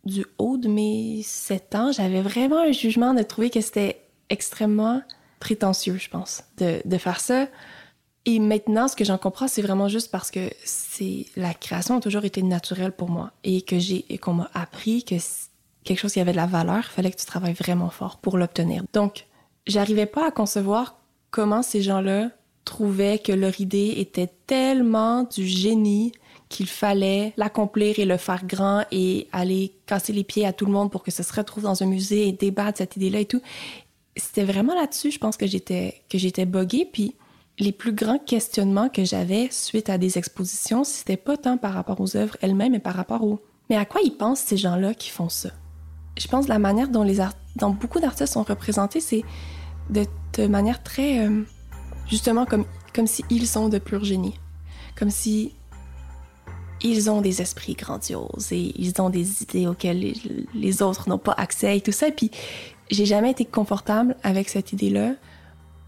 du 0.06 0.26
haut 0.38 0.58
de 0.58 0.68
mes 0.68 1.24
7 1.24 1.76
ans, 1.76 1.92
j'avais 1.92 2.22
vraiment 2.22 2.60
un 2.60 2.72
jugement 2.72 3.14
de 3.14 3.24
trouver 3.24 3.50
que 3.50 3.62
c'était 3.62 4.02
extrêmement 4.30 5.02
prétentieux, 5.44 5.98
je 5.98 6.10
pense, 6.10 6.44
de, 6.58 6.82
de 6.86 6.98
faire 6.98 7.20
ça. 7.20 7.48
Et 8.26 8.40
maintenant, 8.40 8.88
ce 8.88 8.96
que 8.96 9.04
j'en 9.04 9.18
comprends, 9.18 9.50
c'est 9.50 9.62
vraiment 9.62 9.90
juste 9.90 10.10
parce 10.10 10.32
que 10.32 10.50
c'est 10.64 11.26
la 11.36 11.54
création 11.54 11.98
a 11.98 12.00
toujours 12.00 12.24
été 12.24 12.42
naturelle 12.42 12.94
pour 12.94 13.10
moi 13.10 13.34
et 13.44 13.62
que 13.62 13.78
j'ai 13.78 14.06
et 14.08 14.18
qu'on 14.18 14.36
m'a 14.36 14.50
appris 14.54 15.04
que 15.04 15.16
quelque 15.84 16.00
chose 16.00 16.14
qui 16.14 16.22
avait 16.22 16.32
de 16.32 16.38
la 16.38 16.46
valeur, 16.46 16.86
fallait 16.86 17.12
que 17.12 17.18
tu 17.18 17.26
travailles 17.26 17.54
vraiment 17.66 17.90
fort 17.90 18.20
pour 18.20 18.38
l'obtenir. 18.38 18.84
Donc, 18.94 19.26
j'arrivais 19.68 20.06
pas 20.06 20.28
à 20.28 20.32
concevoir 20.32 20.96
comment 21.30 21.62
ces 21.62 21.82
gens-là 21.82 22.30
trouvaient 22.64 23.20
que 23.20 23.34
leur 23.34 23.60
idée 23.60 23.96
était 23.98 24.30
tellement 24.48 25.24
du 25.24 25.46
génie 25.46 26.14
qu'il 26.48 26.68
fallait 26.68 27.34
l'accomplir 27.36 28.00
et 28.00 28.06
le 28.06 28.16
faire 28.16 28.46
grand 28.46 28.86
et 28.92 29.28
aller 29.34 29.74
casser 29.88 30.14
les 30.14 30.24
pieds 30.24 30.46
à 30.46 30.54
tout 30.54 30.66
le 30.66 30.72
monde 30.72 30.92
pour 30.92 31.04
que 31.04 31.12
ça 31.12 31.24
se 31.24 31.34
retrouve 31.34 31.64
dans 31.64 31.84
un 31.84 31.88
musée 31.88 32.30
et 32.30 32.32
débattre 32.32 32.78
cette 32.78 32.96
idée-là 32.96 33.20
et 33.20 33.26
tout 33.26 33.42
c'était 34.16 34.44
vraiment 34.44 34.76
là-dessus, 34.76 35.12
je 35.12 35.20
pense 35.20 35.38
que 35.38 35.48
j'étais 35.48 36.02
que 36.10 36.18
j'étais. 36.18 36.46
Puis 36.46 37.16
les 37.60 37.72
plus 37.72 37.94
grands 37.94 38.20
questionnements 38.20 38.90
que 38.90 39.04
j'avais 39.04 39.50
suite 39.52 39.90
à 39.90 39.98
des 39.98 40.18
expositions, 40.18 40.84
c'était 40.84 41.18
pas 41.18 41.38
tant 41.38 41.58
par 41.58 41.74
rapport 41.74 42.02
aux 42.02 42.16
œuvres 42.16 42.38
elles-mêmes, 42.42 42.74
mais 42.74 42.80
par 42.80 42.96
rapport 42.96 43.24
aux. 43.24 43.40
Mais 43.70 43.76
à 43.76 43.86
quoi 43.86 44.02
ils 44.04 44.16
pensent 44.16 44.42
ces 44.42 44.58
gens-là 44.58 44.94
qui 44.94 45.10
font 45.10 45.30
ça? 45.30 45.50
Je 46.18 46.28
pense 46.28 46.46
que 46.46 46.50
la 46.50 46.60
manière 46.60 46.90
dont 46.90 47.04
les 47.04 47.20
art... 47.20 47.34
dont 47.56 47.72
beaucoup 47.72 48.00
d'artistes 48.00 48.34
sont 48.34 48.44
représentés, 48.44 49.00
c'est 49.00 49.24
de, 49.90 50.48
manière 50.48 50.84
très 50.84 51.26
euh, 51.26 51.42
justement 52.08 52.46
comme 52.46 52.66
comme 52.94 53.08
si 53.08 53.24
ils 53.30 53.48
sont 53.48 53.70
de 53.70 53.80
pur 53.80 54.04
génie, 54.04 54.40
comme 54.96 55.10
si 55.10 55.54
ils 56.84 57.10
ont 57.10 57.22
des 57.22 57.42
esprits 57.42 57.74
grandioses 57.74 58.52
et 58.52 58.74
ils 58.78 59.02
ont 59.02 59.10
des 59.10 59.42
idées 59.42 59.68
auxquelles 59.68 60.14
les, 60.54 60.84
autres 60.84 61.08
n'ont 61.08 61.18
pas 61.18 61.34
accès 61.38 61.78
et 61.78 61.82
tout 61.82 61.92
ça. 61.92 62.12
Puis 62.12 62.30
j'ai 62.92 63.06
jamais 63.06 63.32
été 63.32 63.46
confortable 63.46 64.16
avec 64.24 64.50
cette 64.50 64.74
idée-là 64.74 65.14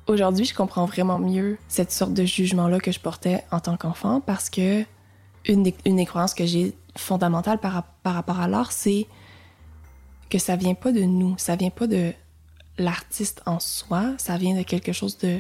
Aujourd'hui, 0.08 0.46
je 0.46 0.54
comprends 0.54 0.86
vraiment 0.86 1.18
mieux 1.18 1.58
cette 1.68 1.92
sorte 1.92 2.14
de 2.14 2.26
jugement-là 2.26 2.80
que 2.80 2.92
je 2.92 3.00
portais 3.00 3.44
en 3.52 3.60
tant 3.60 3.76
qu'enfant 3.76 4.22
parce 4.22 4.52
que 4.52 4.84
une 5.48 5.64
des, 5.64 6.06
croyances 6.06 6.36
que 6.36 6.46
j'ai 6.46 6.76
fondamentales 6.96 7.60
par, 7.60 7.84
par 8.04 8.14
rapport 8.14 8.40
à 8.40 8.48
l'art, 8.48 8.72
c'est 8.72 9.08
que 10.30 10.38
ça 10.38 10.56
vient 10.56 10.76
pas 10.76 10.92
de 10.92 11.02
nous, 11.02 11.36
ça 11.38 11.56
vient 11.56 11.72
pas 11.72 11.88
de 11.88 12.14
l'artiste 12.78 13.42
en 13.46 13.60
soi, 13.60 14.14
ça 14.18 14.38
vient 14.38 14.56
de 14.56 14.64
quelque 14.64 14.92
chose 14.92 15.18
de 15.18 15.40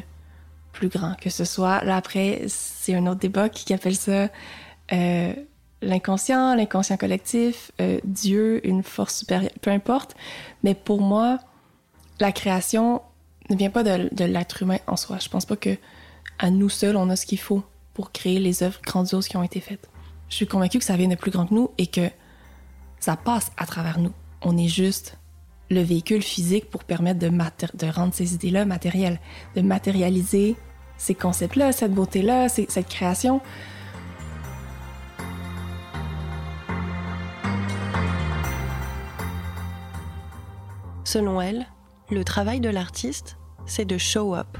plus 0.71 0.89
grand. 0.89 1.13
Que 1.15 1.29
ce 1.29 1.45
soit, 1.45 1.83
là 1.83 1.95
après, 1.95 2.45
c'est 2.47 2.95
un 2.95 3.05
autre 3.05 3.19
débat 3.19 3.49
qui 3.49 3.71
appelle 3.73 3.95
ça 3.95 4.29
euh, 4.93 5.33
l'inconscient, 5.85 6.55
l'inconscient 6.55 6.97
collectif, 6.97 7.71
euh, 7.79 7.99
Dieu, 8.03 8.65
une 8.67 8.83
force 8.83 9.17
supérieure, 9.19 9.51
peu 9.61 9.71
importe. 9.71 10.15
Mais 10.63 10.73
pour 10.73 11.01
moi, 11.01 11.39
la 12.19 12.31
création 12.31 13.01
ne 13.49 13.55
vient 13.55 13.69
pas 13.69 13.83
de, 13.83 14.13
de 14.13 14.25
l'être 14.25 14.63
humain 14.63 14.79
en 14.87 14.95
soi. 14.95 15.17
Je 15.19 15.29
pense 15.29 15.45
pas 15.45 15.55
que 15.55 15.77
à 16.39 16.49
nous 16.49 16.69
seuls, 16.69 16.97
on 16.97 17.09
a 17.09 17.15
ce 17.15 17.25
qu'il 17.25 17.39
faut 17.39 17.63
pour 17.93 18.11
créer 18.11 18.39
les 18.39 18.63
œuvres 18.63 18.81
grandioses 18.83 19.27
qui 19.27 19.37
ont 19.37 19.43
été 19.43 19.59
faites. 19.59 19.89
Je 20.29 20.35
suis 20.35 20.47
convaincue 20.47 20.79
que 20.79 20.85
ça 20.85 20.97
vient 20.97 21.07
de 21.07 21.15
plus 21.15 21.31
grand 21.31 21.45
que 21.45 21.53
nous 21.53 21.71
et 21.77 21.87
que 21.87 22.09
ça 22.99 23.15
passe 23.15 23.51
à 23.57 23.65
travers 23.65 23.99
nous. 23.99 24.11
On 24.41 24.57
est 24.57 24.67
juste 24.67 25.17
le 25.69 25.81
véhicule 25.81 26.21
physique 26.21 26.69
pour 26.69 26.83
permettre 26.83 27.19
de, 27.19 27.29
de 27.29 27.91
rendre 27.91 28.13
ces 28.13 28.33
idées-là 28.33 28.65
matérielles, 28.65 29.19
de 29.55 29.61
matérialiser 29.61 30.55
ces 30.97 31.15
concepts-là, 31.15 31.71
cette 31.71 31.93
beauté-là, 31.93 32.49
cette 32.49 32.87
création. 32.87 33.41
Selon 41.15 41.39
elle, 41.39 41.65
le 42.11 42.25
travail 42.25 42.59
de 42.59 42.67
l'artiste, 42.67 43.37
c'est 43.65 43.85
de 43.85 43.97
show 43.97 44.35
up, 44.35 44.57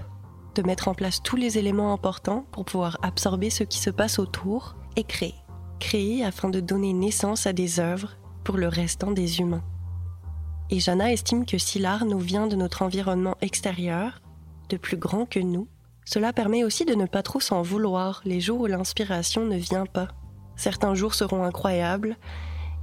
de 0.55 0.61
mettre 0.61 0.87
en 0.87 0.93
place 0.93 1.21
tous 1.21 1.35
les 1.35 1.57
éléments 1.57 1.91
importants 1.91 2.45
pour 2.53 2.63
pouvoir 2.63 2.97
absorber 3.01 3.49
ce 3.49 3.65
qui 3.65 3.77
se 3.77 3.89
passe 3.89 4.19
autour 4.19 4.77
et 4.95 5.03
créer. 5.03 5.35
Créer 5.81 6.23
afin 6.23 6.49
de 6.49 6.61
donner 6.61 6.93
naissance 6.93 7.45
à 7.45 7.51
des 7.51 7.81
œuvres 7.81 8.15
pour 8.45 8.55
le 8.55 8.69
restant 8.69 9.11
des 9.11 9.41
humains. 9.41 9.65
Et 10.69 10.79
Jana 10.79 11.11
estime 11.11 11.45
que 11.45 11.57
si 11.57 11.77
l'art 11.77 12.05
nous 12.05 12.19
vient 12.19 12.47
de 12.47 12.55
notre 12.55 12.83
environnement 12.83 13.35
extérieur, 13.41 14.21
de 14.69 14.77
plus 14.77 14.95
grand 14.95 15.25
que 15.25 15.41
nous, 15.41 15.67
cela 16.05 16.31
permet 16.31 16.63
aussi 16.63 16.85
de 16.85 16.95
ne 16.95 17.05
pas 17.05 17.21
trop 17.21 17.41
s'en 17.41 17.63
vouloir 17.63 18.21
les 18.23 18.39
jours 18.39 18.61
où 18.61 18.65
l'inspiration 18.67 19.43
ne 19.43 19.57
vient 19.57 19.87
pas. 19.87 20.07
Certains 20.55 20.95
jours 20.95 21.15
seront 21.15 21.43
incroyables 21.43 22.15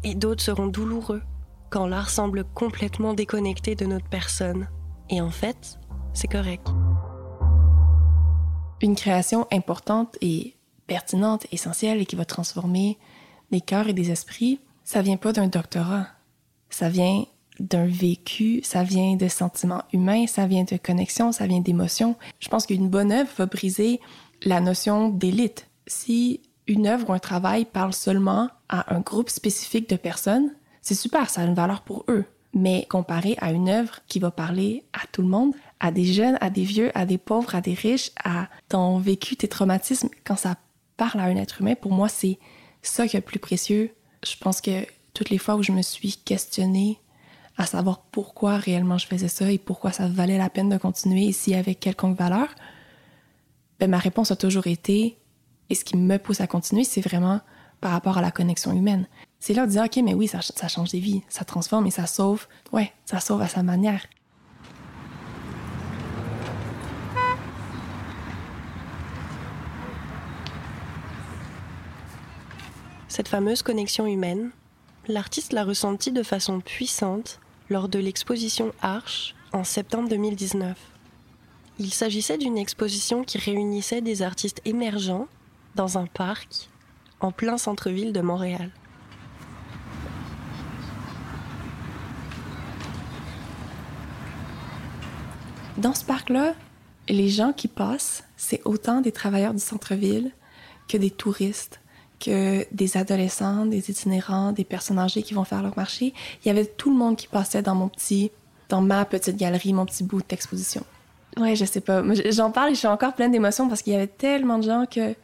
et 0.05 0.15
d'autres 0.15 0.43
seront 0.43 0.67
douloureux, 0.67 1.23
quand 1.73 1.87
l'art 1.87 2.11
semble 2.11 2.45
complètement 2.45 3.15
déconnecté 3.15 3.75
de 3.75 3.87
notre 3.87 4.07
personne. 4.07 4.69
Et 5.09 5.23
en 5.23 5.31
fait, 5.31 5.79
c'est 6.13 6.29
correct. 6.29 6.69
Une 8.83 8.95
création 8.95 9.47
importante 9.51 10.19
et 10.21 10.55
pertinente, 10.87 11.47
essentielle 11.51 12.03
et 12.03 12.07
qui 12.07 12.15
va 12.15 12.27
transformer 12.27 12.99
des 13.51 13.63
cœurs 13.63 13.89
et 13.89 13.95
des 13.95 14.11
esprits, 14.11 14.61
ça 14.85 15.01
vient 15.01 15.17
pas 15.17 15.33
d'un 15.33 15.47
doctorat. 15.47 16.09
Ça 16.69 16.91
vient 16.91 17.25
d'un 17.59 17.87
vécu, 17.87 18.61
ça 18.63 18.83
vient 18.83 19.17
de 19.17 19.29
sentiments 19.29 19.85
humains, 19.95 20.27
ça 20.27 20.47
vient 20.47 20.65
de 20.65 20.77
connexion, 20.77 21.33
ça 21.33 21.47
vient 21.47 21.61
d'émotions. 21.61 22.17
Je 22.39 22.49
pense 22.49 22.67
qu'une 22.67 22.91
bonne 22.91 23.13
œuvre 23.13 23.31
va 23.39 23.47
briser 23.47 23.99
la 24.43 24.61
notion 24.61 25.09
d'élite. 25.09 25.69
Si 25.87 26.43
une 26.67 26.87
œuvre 26.87 27.09
ou 27.09 27.13
un 27.15 27.19
travail 27.19 27.65
parle 27.65 27.95
seulement 27.95 28.51
à 28.69 28.95
un 28.95 29.01
groupe 29.01 29.31
spécifique 29.31 29.89
de 29.89 29.97
personnes, 29.97 30.51
c'est 30.83 30.95
super, 30.95 31.31
ça 31.31 31.41
a 31.41 31.45
une 31.45 31.55
valeur 31.55 31.83
pour 31.83 32.05
eux. 32.09 32.25
Mais 32.55 32.87
comparé 32.91 33.37
à 33.41 33.51
une 33.51 33.71
œuvre 33.71 34.01
qui 34.09 34.19
va 34.19 34.31
parler 34.31 34.85
à 34.93 35.07
tout 35.11 35.23
le 35.23 35.29
monde, 35.29 35.55
à 35.81 35.91
des 35.91 36.05
jeunes, 36.05 36.37
à 36.43 36.51
des 36.51 36.65
vieux, 36.65 36.91
à 36.95 37.07
des 37.07 37.17
pauvres, 37.17 37.55
à 37.55 37.63
des 37.63 37.73
riches, 37.73 38.11
à 38.23 38.49
ton 38.69 38.99
vécu, 38.99 39.37
tes 39.37 39.49
traumatismes, 39.49 40.11
quand 40.25 40.37
ça 40.37 40.57
parle 40.99 41.21
à 41.21 41.25
un 41.25 41.37
être 41.37 41.63
humain, 41.63 41.75
pour 41.75 41.93
moi, 41.93 42.11
c'est 42.11 42.39
ça 42.83 43.09
qui 43.09 43.17
est 43.17 43.21
le 43.21 43.25
plus 43.25 43.39
précieux. 43.39 43.95
Je 44.23 44.37
pense 44.37 44.61
que 44.61 44.87
toutes 45.15 45.31
les 45.31 45.39
fois 45.39 45.57
où 45.57 45.63
je 45.63 45.73
me 45.73 45.83
suis 45.83 46.17
questionnée 46.17 46.99
à 47.57 47.67
savoir 47.67 48.03
pourquoi 48.11 48.57
réellement 48.57 48.99
je 48.99 49.07
faisais 49.07 49.29
ça 49.29 49.51
et 49.51 49.59
pourquoi 49.59 49.93
ça 49.93 50.09
valait 50.09 50.39
la 50.39 50.51
peine 50.51 50.69
de 50.69 50.79
continuer 50.79 51.23
ici 51.23 51.55
avec 51.55 51.81
quelconque 51.81 52.19
valeur, 52.19 52.49
ben, 53.79 53.91
ma 53.91 53.99
réponse 53.99 54.31
a 54.31 54.37
toujours 54.37 54.67
été, 54.67 55.19
et 55.69 55.75
ce 55.75 55.85
qui 55.85 55.97
me 55.97 56.19
pousse 56.19 56.41
à 56.41 56.47
continuer, 56.47 56.85
c'est 56.85 57.01
vraiment 57.01 57.41
par 57.81 57.93
rapport 57.93 58.19
à 58.19 58.23
la 58.23 58.31
connexion 58.31 58.73
humaine. 58.73 59.07
C'est 59.43 59.55
là 59.55 59.67
de 59.67 59.73
dire, 59.73 59.83
OK, 59.83 59.97
mais 60.05 60.15
oui, 60.15 60.29
ça, 60.29 60.69
change 60.69 60.93
des 60.93 61.01
vies, 61.01 61.25
ça 61.29 61.45
transforme 61.45 61.85
et 61.89 61.91
ça 61.91 62.07
sauve. 62.07 62.47
Ouais, 62.71 62.93
ça 63.05 63.19
sauve 63.19 63.43
à 63.43 63.49
sa 63.49 63.65
manière. 63.65 64.07
Cette 73.09 73.27
fameuse 73.27 73.63
connexion 73.63 74.07
humaine, 74.07 74.53
l'artiste 75.09 75.53
l'a 75.53 75.65
ressentie 75.65 76.13
de 76.13 76.23
façon 76.23 76.61
puissante 76.61 77.41
lors 77.69 77.89
de 77.89 77.99
l'exposition 77.99 78.73
Arche 78.81 79.35
en 79.53 79.65
septembre 79.65 80.09
2019. 80.09 80.79
Il 81.81 81.93
s'agissait 81.93 82.39
d'une 82.39 82.59
exposition 82.59 83.25
qui 83.25 83.39
réunissait 83.39 84.03
des 84.03 84.23
artistes 84.23 84.63
émergents 84.65 85.27
dans 85.75 85.99
un 85.99 86.07
parc 86.07 86.69
en 87.19 87.33
plein 87.33 87.59
centre-ville 87.59 88.13
de 88.13 88.21
Montréal. 88.21 88.71
Dans 95.79 95.95
ce 95.95 96.05
parc-là, 96.05 96.55
les 97.09 97.29
gens 97.29 97.53
qui 97.53 97.67
passent, 97.67 98.25
c'est 98.37 98.61
autant 98.65 99.01
des 99.01 99.13
travailleurs 99.13 99.55
du 99.55 99.61
centre-ville 99.61 100.33
que 100.89 100.97
des 100.97 101.11
touristes, 101.11 101.81
que 102.21 102.67
des 102.73 102.97
adolescents, 102.97 103.67
des 103.67 103.91
itinérants, 103.91 104.53
des 104.53 104.65
personnes 104.65 104.99
âgées 104.99 105.23
qui 105.23 105.35
vont 105.35 105.45
faire 105.45 105.63
leur 105.63 105.77
marché. 105.77 106.13
Il 106.45 106.49
y 106.49 106.51
avait 106.51 106.67
tout 106.67 106.91
le 106.91 106.97
monde 106.97 107.17
qui 107.17 107.27
passait 107.27 107.63
dans 107.63 107.75
mon 107.75 107.89
petit, 107.89 108.31
dans 108.69 108.83
ma 108.83 109.05
petite 109.05 109.37
galerie, 109.37 109.73
mon 109.73 109.87
petit 109.87 110.05
bout 110.05 110.23
d'exposition. 110.29 110.85
Ouais, 111.39 111.57
je 111.57 111.65
sais 111.65 111.81
pas. 111.81 112.03
J'en 112.31 112.51
parle 112.51 112.71
et 112.71 112.75
je 112.75 112.81
suis 112.81 112.89
encore 112.89 113.15
pleine 113.15 113.33
d'émotions 113.33 113.69
parce 113.69 113.83
qu'il 113.83 113.95
y 113.95 113.97
avait 113.97 114.07
tellement 114.07 114.59
de 114.59 114.65
gens 114.65 114.85
que, 114.89 115.15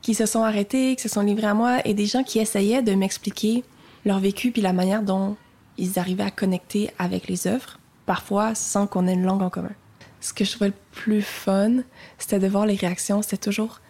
qui 0.00 0.14
se 0.14 0.26
sont 0.26 0.42
arrêtés, 0.42 0.94
qui 0.94 1.02
se 1.02 1.08
sont 1.08 1.22
livrés 1.22 1.48
à 1.48 1.54
moi 1.54 1.78
et 1.84 1.94
des 1.94 2.06
gens 2.06 2.22
qui 2.22 2.38
essayaient 2.38 2.82
de 2.82 2.94
m'expliquer 2.94 3.64
leur 4.04 4.20
vécu 4.20 4.52
puis 4.52 4.62
la 4.62 4.72
manière 4.72 5.02
dont 5.02 5.36
ils 5.76 5.98
arrivaient 5.98 6.22
à 6.22 6.30
connecter 6.30 6.90
avec 6.98 7.26
les 7.26 7.48
œuvres, 7.48 7.78
parfois 8.06 8.54
sans 8.54 8.86
qu'on 8.86 9.06
ait 9.06 9.12
une 9.14 9.24
langue 9.24 9.42
en 9.42 9.50
commun. 9.50 9.72
Ce 10.20 10.32
que 10.32 10.44
je 10.44 10.52
trouvais 10.52 10.68
le 10.68 10.74
plus 10.92 11.22
fun, 11.22 11.82
c'était 12.18 12.38
de 12.38 12.46
voir 12.46 12.66
les 12.66 12.74
réactions. 12.74 13.22
C'était 13.22 13.36
toujours 13.36 13.80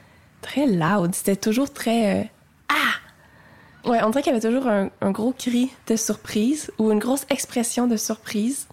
très 0.42 0.66
loud. 0.66 1.14
C'était 1.14 1.36
toujours 1.36 1.72
très. 1.72 2.22
Euh, 2.22 2.24
ah! 2.68 3.88
Ouais, 3.88 4.02
on 4.02 4.10
dirait 4.10 4.22
qu'il 4.22 4.32
y 4.32 4.36
avait 4.36 4.46
toujours 4.46 4.66
un, 4.66 5.10
gros 5.12 5.32
cri 5.32 5.70
de 5.86 5.96
surprise 5.96 6.72
ou 6.78 6.90
une 6.90 6.98
grosse 6.98 7.24
expression 7.30 7.86
de 7.86 7.96
surprise. 7.96 8.66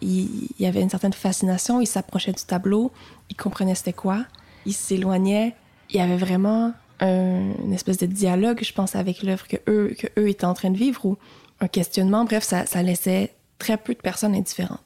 Il, 0.00 0.48
y 0.60 0.66
avait 0.66 0.80
une 0.80 0.90
certaine 0.90 1.12
fascination. 1.12 1.80
Il 1.80 1.86
s'approchait 1.86 2.32
du 2.32 2.44
tableau. 2.44 2.92
Il 3.30 3.36
comprenait 3.36 3.74
c'était 3.74 3.92
quoi. 3.92 4.24
Il 4.64 4.72
s'éloignait. 4.74 5.56
Il 5.90 5.96
y 5.96 6.00
avait 6.00 6.16
vraiment 6.16 6.72
une 7.00 7.72
espèce 7.72 7.98
de 7.98 8.06
dialogue, 8.06 8.60
je 8.62 8.72
pense, 8.72 8.96
avec 8.96 9.22
l'œuvre 9.22 9.46
que 9.46 9.56
eux, 9.68 9.94
que 9.96 10.08
eux 10.18 10.28
étaient 10.28 10.46
en 10.46 10.54
train 10.54 10.70
de 10.70 10.76
vivre 10.76 11.04
ou 11.04 11.16
un 11.60 11.68
questionnement. 11.68 12.24
Bref, 12.24 12.44
ça, 12.44 12.66
ça 12.66 12.82
laissait 12.82 13.34
très 13.58 13.76
peu 13.76 13.94
de 13.94 14.00
personnes 14.00 14.34
indifférentes. 14.34 14.84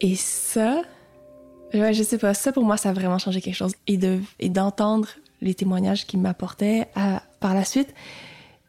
Et 0.00 0.16
ça, 0.16 0.82
je 1.72 2.02
sais 2.02 2.18
pas. 2.18 2.34
Ça, 2.34 2.52
pour 2.52 2.64
moi, 2.64 2.76
ça 2.76 2.90
a 2.90 2.92
vraiment 2.92 3.18
changé 3.18 3.40
quelque 3.40 3.54
chose. 3.54 3.72
Et 3.86 3.96
de 3.96 4.20
et 4.38 4.48
d'entendre 4.48 5.08
les 5.40 5.54
témoignages 5.54 6.06
qu'il 6.06 6.20
m'apportait 6.20 6.88
par 7.40 7.54
la 7.54 7.64
suite, 7.64 7.94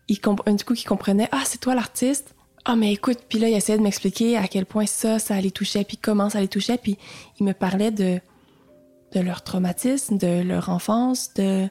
il 0.08 0.20
du 0.20 0.64
coup, 0.66 0.74
qui 0.74 0.86
comprenait 0.86 1.30
Ah, 1.32 1.44
c'est 1.46 1.60
toi 1.60 1.76
l'artiste? 1.76 2.36
Ah, 2.66 2.76
mais 2.76 2.94
écoute, 2.94 3.20
puis 3.28 3.40
là, 3.40 3.50
il 3.50 3.56
essayait 3.56 3.78
de 3.78 3.84
m'expliquer 3.84 4.38
à 4.38 4.48
quel 4.48 4.66
point 4.66 4.86
ça, 4.86 5.18
ça 5.18 5.40
les 5.42 5.52
touchait, 5.52 5.84
puis 5.84 5.98
comment 5.98 6.30
ça 6.30 6.40
les 6.42 6.48
touchait, 6.48 6.78
puis 6.78 6.98
il 7.40 7.46
me 7.46 7.54
parlait 7.54 7.90
de, 7.90 8.20
de 9.14 9.20
leur 9.20 9.44
traumatisme, 9.44 10.18
de 10.18 10.44
leur 10.44 10.70
enfance, 10.70 11.34
de 11.34 11.68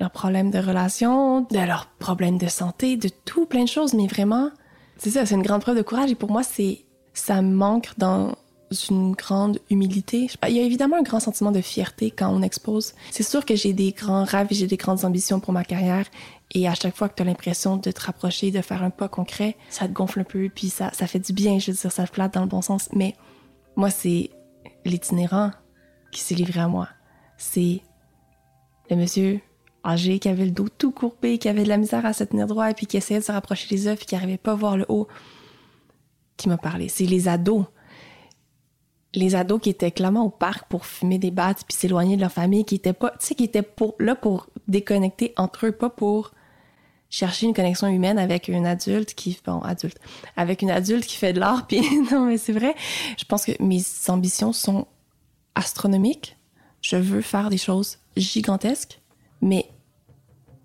leurs 0.00 0.10
problèmes 0.10 0.50
de 0.50 0.58
relation, 0.58 1.42
de 1.42 1.58
leurs 1.58 1.86
problèmes 1.98 2.38
de 2.38 2.48
santé, 2.48 2.96
de 2.96 3.08
tout, 3.24 3.46
plein 3.46 3.62
de 3.62 3.68
choses, 3.68 3.94
mais 3.94 4.08
vraiment, 4.08 4.50
c'est 4.96 5.10
ça, 5.10 5.24
c'est 5.24 5.36
une 5.36 5.42
grande 5.42 5.62
preuve 5.62 5.76
de 5.76 5.82
courage, 5.82 6.10
et 6.10 6.16
pour 6.16 6.32
moi, 6.32 6.42
c'est, 6.42 6.83
ça 7.14 7.40
manque 7.42 7.92
dans, 7.96 8.36
une 8.90 9.12
grande 9.12 9.60
humilité. 9.70 10.28
Il 10.48 10.56
y 10.56 10.58
a 10.58 10.62
évidemment 10.62 10.96
un 10.96 11.02
grand 11.02 11.20
sentiment 11.20 11.52
de 11.52 11.60
fierté 11.60 12.10
quand 12.10 12.28
on 12.28 12.42
expose. 12.42 12.94
C'est 13.12 13.22
sûr 13.22 13.44
que 13.44 13.54
j'ai 13.54 13.72
des 13.72 13.92
grands 13.92 14.24
rêves 14.24 14.48
j'ai 14.50 14.66
des 14.66 14.76
grandes 14.76 15.04
ambitions 15.04 15.38
pour 15.38 15.52
ma 15.52 15.64
carrière. 15.64 16.06
Et 16.52 16.66
à 16.66 16.74
chaque 16.74 16.96
fois 16.96 17.08
que 17.08 17.14
tu 17.14 17.22
as 17.22 17.24
l'impression 17.24 17.76
de 17.76 17.90
te 17.92 18.00
rapprocher, 18.00 18.50
de 18.50 18.60
faire 18.62 18.82
un 18.82 18.90
pas 18.90 19.08
concret, 19.08 19.56
ça 19.70 19.86
te 19.86 19.92
gonfle 19.92 20.20
un 20.20 20.24
peu, 20.24 20.48
puis 20.52 20.70
ça, 20.70 20.90
ça 20.92 21.06
fait 21.06 21.20
du 21.20 21.32
bien, 21.32 21.60
je 21.60 21.70
veux 21.70 21.76
dire, 21.76 21.92
ça 21.92 22.06
flatte 22.06 22.34
dans 22.34 22.40
le 22.40 22.48
bon 22.48 22.62
sens. 22.62 22.88
Mais 22.92 23.14
moi, 23.76 23.90
c'est 23.90 24.30
l'itinérant 24.84 25.52
qui 26.10 26.20
s'est 26.20 26.34
livré 26.34 26.60
à 26.60 26.68
moi. 26.68 26.88
C'est 27.38 27.80
le 28.90 28.96
monsieur 28.96 29.40
âgé 29.84 30.18
qui 30.18 30.28
avait 30.28 30.46
le 30.46 30.50
dos 30.50 30.68
tout 30.68 30.90
courbé, 30.90 31.38
qui 31.38 31.48
avait 31.48 31.64
de 31.64 31.68
la 31.68 31.76
misère 31.76 32.06
à 32.06 32.12
se 32.12 32.24
tenir 32.24 32.46
droit 32.46 32.70
et 32.70 32.74
puis 32.74 32.86
qui 32.86 32.96
essayait 32.96 33.20
de 33.20 33.24
se 33.24 33.32
rapprocher 33.32 33.68
des 33.68 33.86
œufs 33.86 33.98
qui 33.98 34.14
n'arrivait 34.14 34.38
pas 34.38 34.52
à 34.52 34.56
voir 34.56 34.76
le 34.76 34.86
haut 34.88 35.06
qui 36.36 36.48
m'a 36.48 36.58
parlé. 36.58 36.88
C'est 36.88 37.06
les 37.06 37.28
ados 37.28 37.64
les 39.14 39.34
ados 39.34 39.60
qui 39.60 39.70
étaient 39.70 39.90
clairement 39.90 40.24
au 40.24 40.30
parc 40.30 40.68
pour 40.68 40.86
fumer 40.86 41.18
des 41.18 41.30
battes 41.30 41.64
puis 41.66 41.76
s'éloigner 41.76 42.16
de 42.16 42.20
leur 42.20 42.32
famille, 42.32 42.64
qui 42.64 42.74
étaient 42.74 42.92
pas, 42.92 43.12
qui 43.18 43.44
étaient 43.44 43.66
là 43.98 44.14
pour 44.14 44.48
déconnecter 44.68 45.32
entre 45.36 45.66
eux, 45.66 45.72
pas 45.72 45.90
pour 45.90 46.32
chercher 47.10 47.46
une 47.46 47.54
connexion 47.54 47.86
humaine 47.86 48.18
avec 48.18 48.48
un 48.48 48.64
adulte 48.64 49.14
qui, 49.14 49.38
bon, 49.46 49.60
adulte, 49.60 49.98
avec 50.36 50.62
une 50.62 50.70
adulte 50.70 51.06
qui 51.06 51.16
fait 51.16 51.32
de 51.32 51.40
l'art, 51.40 51.66
puis 51.68 51.80
non, 52.10 52.26
mais 52.26 52.38
c'est 52.38 52.52
vrai. 52.52 52.74
Je 53.16 53.24
pense 53.24 53.44
que 53.44 53.52
mes 53.60 53.82
ambitions 54.08 54.52
sont 54.52 54.86
astronomiques. 55.54 56.36
Je 56.80 56.96
veux 56.96 57.20
faire 57.20 57.50
des 57.50 57.58
choses 57.58 57.98
gigantesques, 58.16 59.00
mais 59.40 59.66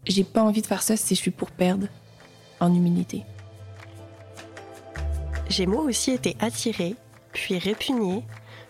j'ai 0.06 0.24
pas 0.24 0.44
envie 0.44 0.62
de 0.62 0.68
faire 0.68 0.82
ça 0.82 0.98
si 0.98 1.16
je 1.16 1.20
suis 1.20 1.32
pour 1.32 1.52
perdre 1.52 1.88
en 2.60 2.74
humilité. 2.74 3.24
J'ai 5.50 5.66
moi 5.66 5.82
aussi 5.82 6.12
été 6.12 6.38
attirée, 6.40 6.96
puis 7.34 7.58
répugnée, 7.58 8.24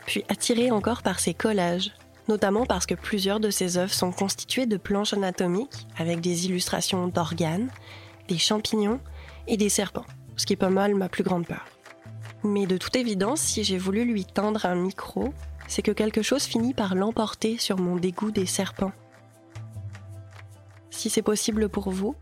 puis 0.06 0.24
attirée 0.30 0.72
encore 0.72 1.04
par 1.04 1.20
ces 1.20 1.34
collages, 1.34 1.92
notamment 2.30 2.66
parce 2.66 2.86
que 2.86 2.96
plusieurs 2.96 3.42
de 3.42 3.50
ces 3.50 3.78
œuvres 3.78 3.94
sont 3.94 4.14
constituées 4.14 4.66
de 4.66 4.78
planches 4.78 5.14
anatomiques 5.14 5.88
avec 5.98 6.22
des 6.22 6.46
illustrations 6.46 7.08
d'organes, 7.08 7.70
des 8.30 8.38
champignons 8.38 9.02
et 9.48 9.58
des 9.58 9.68
serpents, 9.68 10.06
ce 10.38 10.46
qui 10.46 10.54
est 10.54 10.56
pas 10.56 10.70
mal 10.70 10.96
ma 10.96 11.10
plus 11.10 11.24
grande 11.24 11.46
peur. 11.46 11.66
Mais 12.44 12.66
de 12.66 12.78
toute 12.78 12.96
évidence, 12.96 13.42
si 13.42 13.66
j'ai 13.66 13.78
voulu 13.78 14.06
lui 14.06 14.24
tendre 14.24 14.66
un 14.66 14.76
micro, 14.76 15.34
c'est 15.68 15.82
que 15.82 15.92
quelque 15.92 16.22
chose 16.22 16.44
finit 16.44 16.74
par 16.74 16.96
l'emporter 16.96 17.58
sur 17.58 17.78
mon 17.78 17.98
dégoût 17.98 18.32
des 18.32 18.46
serpents. 18.46 18.94
Si 20.92 21.10
c'est 21.10 21.22
possible 21.22 21.68
pour 21.68 21.92
vous, 21.92 22.16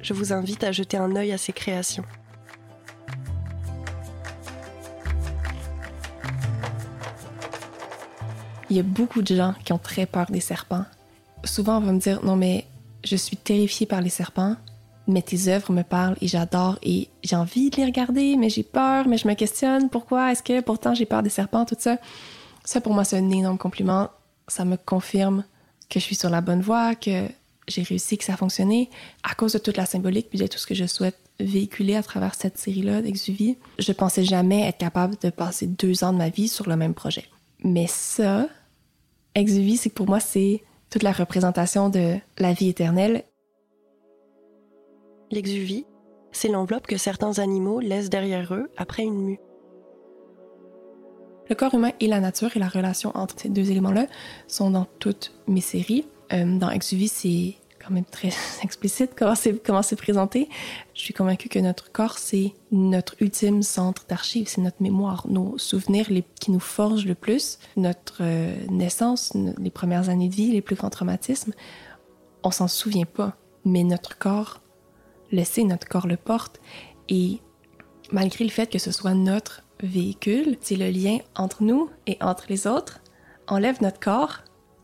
je 0.00 0.14
vous 0.14 0.32
invite 0.32 0.64
à 0.64 0.72
jeter 0.72 0.96
un 0.96 1.14
œil 1.16 1.32
à 1.32 1.38
ces 1.38 1.52
créations. 1.52 2.04
Il 8.70 8.76
y 8.76 8.80
a 8.80 8.84
beaucoup 8.84 9.20
de 9.22 9.34
gens 9.34 9.54
qui 9.64 9.72
ont 9.72 9.78
très 9.78 10.06
peur 10.06 10.30
des 10.30 10.40
serpents. 10.40 10.84
Souvent, 11.44 11.78
on 11.78 11.80
va 11.80 11.92
me 11.92 11.98
dire 11.98 12.24
non, 12.24 12.36
mais 12.36 12.66
je 13.02 13.16
suis 13.16 13.36
terrifiée 13.36 13.86
par 13.86 14.00
les 14.00 14.10
serpents, 14.10 14.54
mais 15.08 15.22
tes 15.22 15.48
œuvres 15.48 15.72
me 15.72 15.82
parlent 15.82 16.16
et 16.20 16.28
j'adore 16.28 16.78
et 16.82 17.08
j'ai 17.24 17.34
envie 17.36 17.70
de 17.70 17.76
les 17.76 17.84
regarder, 17.84 18.36
mais 18.36 18.48
j'ai 18.48 18.62
peur, 18.62 19.08
mais 19.08 19.18
je 19.18 19.26
me 19.26 19.34
questionne 19.34 19.90
pourquoi 19.90 20.30
est-ce 20.30 20.42
que 20.42 20.60
pourtant 20.60 20.94
j'ai 20.94 21.06
peur 21.06 21.22
des 21.22 21.30
serpents, 21.30 21.64
tout 21.64 21.76
ça. 21.78 21.98
Ça, 22.64 22.80
pour 22.80 22.94
moi, 22.94 23.04
c'est 23.04 23.16
un 23.16 23.30
énorme 23.30 23.58
compliment. 23.58 24.10
Ça 24.46 24.64
me 24.64 24.76
confirme 24.76 25.44
que 25.88 25.98
je 25.98 26.04
suis 26.04 26.14
sur 26.14 26.30
la 26.30 26.40
bonne 26.40 26.60
voie, 26.60 26.94
que 26.94 27.26
j'ai 27.66 27.82
réussi, 27.82 28.18
que 28.18 28.24
ça 28.24 28.34
a 28.34 28.36
fonctionné 28.36 28.88
à 29.24 29.34
cause 29.34 29.54
de 29.54 29.58
toute 29.58 29.76
la 29.76 29.86
symbolique 29.86 30.28
puis 30.30 30.38
de 30.38 30.46
tout 30.46 30.58
ce 30.58 30.66
que 30.66 30.74
je 30.74 30.86
souhaite 30.86 31.18
véhiculer 31.40 31.96
à 31.96 32.02
travers 32.02 32.34
cette 32.34 32.58
série-là 32.58 33.02
d'Exuvie. 33.02 33.56
Je 33.78 33.92
pensais 33.92 34.24
jamais 34.24 34.68
être 34.68 34.78
capable 34.78 35.16
de 35.20 35.30
passer 35.30 35.66
deux 35.66 36.04
ans 36.04 36.12
de 36.12 36.18
ma 36.18 36.28
vie 36.28 36.48
sur 36.48 36.68
le 36.68 36.76
même 36.76 36.94
projet. 36.94 37.24
Mais 37.64 37.86
ça, 37.86 38.46
Exuvie, 39.34 39.76
c'est 39.76 39.90
que 39.90 39.94
pour 39.94 40.08
moi, 40.08 40.20
c'est 40.20 40.62
toute 40.90 41.02
la 41.02 41.12
représentation 41.12 41.88
de 41.88 42.16
la 42.38 42.52
vie 42.52 42.68
éternelle. 42.68 43.24
L'exuvie, 45.30 45.86
c'est 46.32 46.48
l'enveloppe 46.48 46.86
que 46.86 46.96
certains 46.96 47.38
animaux 47.38 47.80
laissent 47.80 48.10
derrière 48.10 48.52
eux 48.54 48.70
après 48.76 49.04
une 49.04 49.22
mue. 49.22 49.40
Le 51.48 51.54
corps 51.54 51.74
humain 51.74 51.92
et 52.00 52.06
la 52.06 52.20
nature 52.20 52.56
et 52.56 52.60
la 52.60 52.68
relation 52.68 53.10
entre 53.16 53.34
ces 53.38 53.48
deux 53.48 53.70
éléments-là 53.70 54.06
sont 54.46 54.70
dans 54.70 54.86
toutes 54.98 55.32
mes 55.48 55.60
séries. 55.60 56.06
Euh, 56.32 56.58
dans 56.58 56.70
Exuvie, 56.70 57.08
c'est 57.08 57.54
quand 57.82 57.92
même 57.92 58.04
très 58.04 58.30
explicite 58.62 59.12
comment 59.16 59.82
c'est 59.82 59.96
présenté. 59.96 60.48
Je 60.94 61.00
suis 61.00 61.14
convaincue 61.14 61.48
que 61.48 61.58
notre 61.58 61.90
corps 61.92 62.18
c'est 62.18 62.52
notre 62.70 63.14
ultime 63.20 63.62
centre 63.62 64.04
d'archives, 64.08 64.48
c'est 64.48 64.60
notre 64.60 64.82
mémoire, 64.82 65.26
nos 65.28 65.58
souvenirs 65.58 66.08
qui 66.38 66.50
nous 66.50 66.60
forgent 66.60 67.06
le 67.06 67.14
plus, 67.14 67.58
notre 67.76 68.18
euh, 68.20 68.54
naissance, 68.68 69.32
les 69.58 69.70
premières 69.70 70.08
années 70.08 70.28
de 70.28 70.34
vie, 70.34 70.52
les 70.52 70.62
plus 70.62 70.76
grands 70.76 70.90
traumatismes. 70.90 71.52
On 72.42 72.50
s'en 72.50 72.68
souvient 72.68 73.06
pas, 73.06 73.36
mais 73.64 73.84
notre 73.84 74.18
corps 74.18 74.60
le 75.32 75.44
sait, 75.44 75.64
notre 75.64 75.88
corps 75.88 76.06
le 76.06 76.16
porte 76.16 76.60
et 77.08 77.40
malgré 78.12 78.44
le 78.44 78.50
fait 78.50 78.70
que 78.70 78.78
ce 78.78 78.92
soit 78.92 79.14
notre 79.14 79.62
véhicule, 79.82 80.56
c'est 80.60 80.76
le 80.76 80.90
lien 80.90 81.18
entre 81.36 81.62
nous 81.62 81.90
et 82.06 82.18
entre 82.20 82.46
les 82.48 82.66
autres, 82.66 83.00
enlève 83.46 83.82
notre 83.82 84.00
corps, 84.00 84.42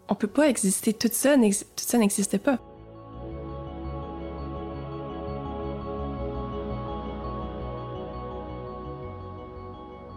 on 0.09 0.15
peut 0.15 0.27
pas 0.27 0.49
exister. 0.49 0.93
Tout 0.93 1.11
ça 1.13 1.37
n'existe 1.37 2.39
pas. 2.39 2.59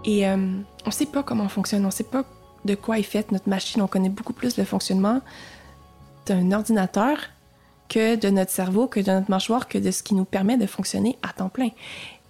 Et 0.09 0.27
euh, 0.27 0.35
on 0.35 0.87
ne 0.87 0.91
sait 0.91 1.05
pas 1.05 1.21
comment 1.21 1.43
on 1.43 1.49
fonctionne, 1.49 1.83
on 1.83 1.89
ne 1.89 1.91
sait 1.91 2.03
pas 2.03 2.23
de 2.65 2.73
quoi 2.73 2.97
est 2.97 3.03
faite 3.03 3.31
notre 3.31 3.47
machine. 3.47 3.79
On 3.83 3.87
connaît 3.87 4.09
beaucoup 4.09 4.33
plus 4.33 4.57
le 4.57 4.63
fonctionnement 4.63 5.21
d'un 6.25 6.51
ordinateur 6.51 7.19
que 7.89 8.15
de 8.15 8.29
notre 8.29 8.49
cerveau, 8.49 8.87
que 8.87 8.99
de 8.99 9.11
notre 9.11 9.29
mâchoire, 9.29 9.67
que 9.67 9.77
de 9.77 9.91
ce 9.91 10.01
qui 10.01 10.15
nous 10.15 10.25
permet 10.25 10.57
de 10.57 10.65
fonctionner 10.65 11.19
à 11.21 11.31
temps 11.31 11.49
plein. 11.49 11.69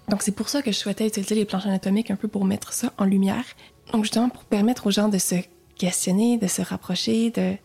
Donc 0.09 0.23
c'est 0.23 0.33
pour 0.33 0.49
ça 0.49 0.61
que 0.61 0.73
je 0.73 0.77
souhaitais 0.77 1.07
utiliser 1.07 1.35
les 1.35 1.45
planches 1.45 1.67
anatomiques 1.67 2.11
un 2.11 2.17
peu 2.17 2.27
pour 2.27 2.43
mettre 2.43 2.73
ça 2.73 2.91
en 2.97 3.05
lumière. 3.05 3.45
Donc 3.93 4.03
justement 4.03 4.27
pour 4.27 4.43
permettre 4.43 4.87
aux 4.87 4.91
gens 4.91 5.07
de 5.07 5.17
se 5.17 5.35
questionner, 5.77 6.37
de 6.37 6.47
se 6.47 6.61
rapprocher, 6.61 7.31
de, 7.31 7.55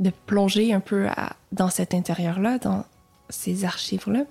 de 0.00 0.10
plonger 0.24 0.72
un 0.72 0.80
peu 0.80 1.08
dans 1.52 1.68
cet 1.68 1.92
intérieur-là, 1.92 2.56
dans 2.56 2.86
ces 3.28 3.66
archives-là. 3.66 4.24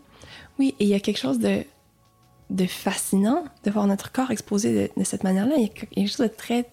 Oui, 0.57 0.73
et 0.79 0.85
il 0.85 0.89
y 0.89 0.95
a 0.95 0.99
quelque 0.99 1.19
chose 1.19 1.37
de 1.37 1.63
de 2.49 2.65
fascinant 2.65 3.43
de 3.63 3.71
voir 3.71 3.87
notre 3.87 4.11
corps 4.11 4.31
exposé 4.31 4.91
de, 4.95 5.03
cette 5.03 5.23
manière-là. 5.23 5.55
Il 5.57 5.63
y 5.63 5.65
a 5.65 5.69
quelque 5.69 6.07
chose 6.07 6.17
de 6.17 6.27
très 6.27 6.69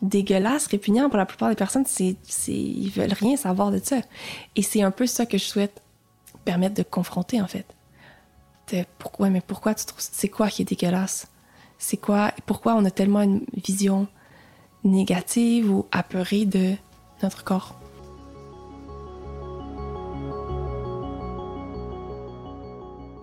dégueulasse, 0.00 0.66
répugnant 0.66 1.08
pour 1.08 1.18
la 1.18 1.26
plupart 1.26 1.48
des 1.48 1.56
personnes. 1.56 1.84
C'est, 1.86 2.16
ils 2.48 2.90
veulent 2.90 3.12
rien 3.12 3.36
savoir 3.36 3.70
de 3.70 3.80
ça. 3.82 3.98
Et 4.56 4.62
c'est 4.62 4.82
un 4.82 4.90
peu 4.90 5.06
ça 5.06 5.26
que 5.26 5.38
je 5.38 5.44
souhaite 5.44 5.82
permettre 6.44 6.74
de 6.74 6.82
confronter, 6.82 7.40
en 7.40 7.46
fait. 7.46 7.66
Pourquoi, 8.98 9.28
mais 9.28 9.42
pourquoi 9.42 9.74
tu 9.74 9.84
trouves, 9.84 10.00
c'est 10.00 10.28
quoi 10.28 10.48
qui 10.48 10.62
est 10.62 10.64
dégueulasse? 10.64 11.28
C'est 11.78 11.98
quoi, 11.98 12.32
pourquoi 12.46 12.74
on 12.74 12.84
a 12.86 12.90
tellement 12.90 13.20
une 13.20 13.44
vision 13.52 14.06
négative 14.82 15.70
ou 15.70 15.86
apeurée 15.92 16.46
de 16.46 16.74
notre 17.22 17.44
corps? 17.44 17.81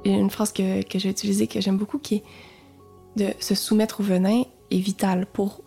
Une 0.05 0.29
phrase 0.29 0.51
que, 0.51 0.83
que 0.83 0.99
j'ai 0.99 1.09
utilisée, 1.09 1.47
que 1.47 1.61
j'aime 1.61 1.77
beaucoup, 1.77 1.99
qui 1.99 2.15
est 2.15 2.23
de 3.15 3.33
se 3.39 3.55
soumettre 3.55 3.99
au 4.01 4.03
venin 4.03 4.43
est 4.71 4.79
vital 4.79 5.25
pour 5.25 5.61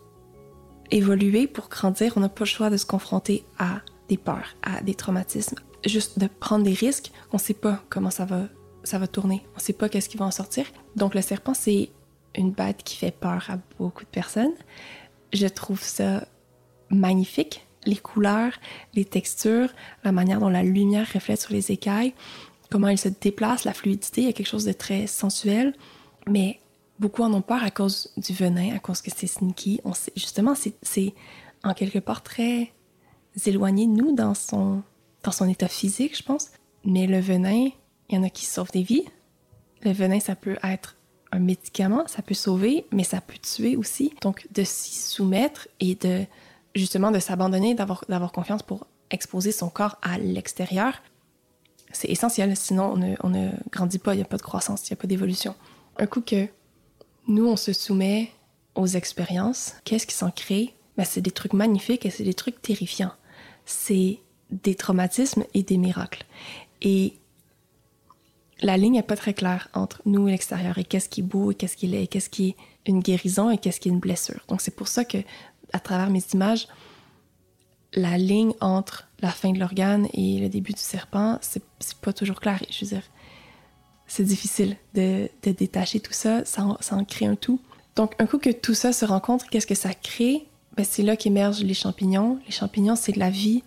évoluer, 0.91 1.47
pour 1.47 1.69
grandir. 1.69 2.13
On 2.17 2.21
n'a 2.21 2.29
pas 2.29 2.45
le 2.45 2.47
choix 2.47 2.71
de 2.71 2.77
se 2.77 2.87
confronter 2.87 3.45
à 3.59 3.81
des 4.09 4.17
peurs, 4.17 4.57
à 4.63 4.81
des 4.83 4.95
traumatismes. 4.95 5.59
Juste 5.85 6.19
de 6.19 6.29
prendre 6.29 6.65
des 6.65 6.75
risques. 6.75 7.11
On 7.33 7.37
ne 7.37 7.43
sait 7.43 7.55
pas 7.55 7.83
comment 7.89 8.11
ça 8.11 8.25
va, 8.25 8.43
ça 8.85 8.99
va 8.99 9.07
tourner. 9.07 9.43
On 9.55 9.57
ne 9.57 9.61
sait 9.61 9.73
pas 9.73 9.89
qu'est-ce 9.89 10.09
qui 10.09 10.17
va 10.17 10.27
en 10.27 10.31
sortir. 10.31 10.67
Donc 10.97 11.15
le 11.15 11.23
serpent, 11.23 11.55
c'est 11.55 11.91
une 12.37 12.53
bête 12.53 12.83
qui 12.85 12.97
fait 12.97 13.11
peur 13.11 13.45
à 13.49 13.59
beaucoup 13.79 14.05
de 14.05 14.11
personnes. 14.11 14.55
Je 15.33 15.47
trouve 15.47 15.83
ça 15.83 16.27
magnifique. 16.91 17.67
Les 17.85 17.97
couleurs, 17.97 18.53
les 18.95 19.05
textures, 19.05 19.69
la 20.05 20.13
manière 20.13 20.39
dont 20.39 20.49
la 20.49 20.63
lumière 20.63 21.07
reflète 21.13 21.41
sur 21.41 21.53
les 21.53 21.73
écailles 21.73 22.15
comment 22.73 22.89
il 22.89 22.97
se 22.97 23.11
déplace, 23.11 23.65
la 23.65 23.75
fluidité, 23.75 24.23
il 24.23 24.27
y 24.29 24.31
a 24.31 24.33
quelque 24.33 24.49
chose 24.49 24.65
de 24.65 24.73
très 24.73 25.07
sensuel, 25.07 25.75
mais 26.27 26.59
beaucoup 26.99 27.23
en 27.23 27.31
ont 27.35 27.43
peur 27.43 27.63
à 27.63 27.71
cause 27.71 28.11
du 28.17 28.33
venin, 28.33 28.75
à 28.75 28.79
cause 28.79 29.03
que 29.03 29.11
c'est 29.15 29.27
sneaky. 29.27 29.83
Justement, 30.17 30.55
c'est 30.55 31.15
en 31.65 31.75
quelque 31.75 31.99
part 31.99 32.23
très 32.23 32.73
éloigné 33.45 33.87
de 33.87 33.93
nous 33.93 34.15
dans 34.15 34.33
son, 34.33 34.83
dans 35.23 35.33
son 35.33 35.51
état 35.51 35.69
physique, 35.69 36.17
je 36.17 36.23
pense. 36.23 36.49
Mais 36.87 37.07
le 37.07 37.21
venin, 37.21 37.69
il 38.09 38.15
y 38.15 38.19
en 38.19 38.23
a 38.23 38.31
qui 38.31 38.47
sauvent 38.47 38.73
des 38.73 38.83
vies. 38.83 39.05
Le 39.83 39.93
venin, 39.93 40.19
ça 40.19 40.35
peut 40.35 40.57
être 40.63 40.97
un 41.31 41.41
médicament, 41.41 42.05
ça 42.07 42.23
peut 42.23 42.35
sauver, 42.35 42.87
mais 42.91 43.05
ça 43.05 43.21
peut 43.21 43.39
tuer 43.39 43.77
aussi. 43.77 44.15
Donc, 44.23 44.47
de 44.51 44.65
s'y 44.65 44.95
soumettre 44.95 45.69
et 45.79 45.95
de 45.97 46.25
justement 46.75 47.11
de 47.11 47.19
s'abandonner, 47.19 47.75
d'avoir 47.75 48.33
confiance 48.33 48.63
pour 48.63 48.87
exposer 49.11 49.53
son 49.53 49.69
corps 49.69 49.99
à 50.01 50.17
l'extérieur, 50.17 51.03
c'est 51.93 52.09
essentiel, 52.09 52.57
sinon 52.57 52.95
on 53.23 53.29
ne, 53.29 53.51
grandit 53.71 53.99
pas, 53.99 54.15
il 54.15 54.19
n'y 54.19 54.23
a 54.23 54.27
pas 54.27 54.37
de 54.37 54.43
croissance, 54.43 54.89
il 54.89 54.93
n'y 54.93 54.99
a 54.99 55.01
pas 55.01 55.07
d'évolution. 55.07 55.55
Un 55.99 56.07
coup 56.07 56.21
que 56.21 56.49
nous, 57.29 57.47
on 57.47 57.57
se 57.57 57.73
soumet 57.73 58.31
aux 58.75 58.87
expériences, 58.87 59.75
qu'est-ce 59.85 60.07
qui 60.07 60.15
s'en 60.15 60.31
crée? 60.31 60.75
Ben, 60.97 61.05
c'est 61.05 61.21
des 61.21 61.31
trucs 61.31 61.53
magnifiques 61.53 62.05
et 62.05 62.11
c'est 62.11 62.25
des 62.25 62.35
trucs 62.35 62.61
terrifiants. 62.61 63.13
C'est 63.65 64.19
des 64.51 64.75
traumatismes 64.75 65.45
et 65.55 65.63
des 65.63 65.79
miracles. 65.79 66.25
Et 66.83 67.15
la 68.61 68.77
ligne 68.77 68.95
n'est 68.95 69.03
pas 69.03 69.17
très 69.17 69.35
claire 69.35 69.69
entre 69.75 70.03
nous 70.05 70.29
et 70.29 70.33
l'extérieur 70.33 70.79
et 70.79 70.85
qu'est-ce 70.85 71.09
qui 71.09 71.21
est 71.21 71.25
beau 71.25 71.51
et 71.51 71.55
qu'est-ce 71.55 71.77
qui 71.77 71.95
est, 71.95 72.07
qu'est-ce 72.07 72.31
qui 72.31 72.51
est 72.51 72.57
une 72.87 73.01
guérison 73.01 73.51
et 73.51 73.59
qu'est-ce 73.59 73.81
qui 73.81 73.89
est 73.89 73.93
une 73.93 74.01
blessure. 74.01 74.41
Donc 74.49 74.61
c'est 74.61 74.75
pour 74.75 74.89
ça 74.89 75.05
que 75.05 75.19
à 75.73 75.81
travers 75.81 76.11
mes 76.11 76.23
images, 76.35 76.69
la 77.95 78.19
ligne 78.19 78.55
entre 78.61 79.09
la 79.21 79.31
fin 79.31 79.53
de 79.53 79.59
l'organe 79.59 80.09
et 80.13 80.39
le 80.39 80.49
début 80.49 80.73
du 80.73 80.81
serpent, 80.81 81.39
c'est 81.41 81.63
pas 82.01 82.13
toujours 82.13 82.41
clair. 82.41 82.63
Je 82.71 82.85
veux 82.85 82.91
dire, 82.91 83.03
c'est 84.07 84.25
difficile 84.25 84.77
de, 84.95 85.29
détacher 85.43 86.01
tout 86.01 86.13
ça, 86.13 86.45
ça 86.45 86.65
en, 86.65 87.05
crée 87.05 87.27
un 87.27 87.37
tout. 87.37 87.61
Donc, 87.97 88.15
un 88.19 88.27
coup 88.27 88.39
que 88.39 88.51
tout 88.51 88.75
ça 88.75 88.93
se 88.93 89.05
rencontre, 89.05 89.49
qu'est-ce 89.51 89.67
que 89.67 89.75
ça 89.75 89.95
crée? 89.95 90.47
ben, 90.77 90.85
c'est 90.89 91.03
là 91.03 91.17
qu'émergent 91.17 91.63
les 91.63 91.75
champignons. 91.75 92.39
Les 92.47 92.53
champignons, 92.53 92.97
c'est 92.97 93.13
de 93.13 93.19
la 93.19 93.31
vie 93.31 93.63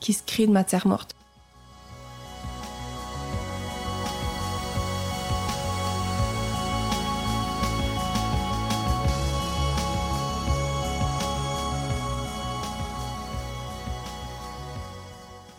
qui 0.00 0.12
se 0.12 0.22
crée 0.22 0.46
de 0.46 0.52
matière 0.52 0.86
morte. 0.86 1.14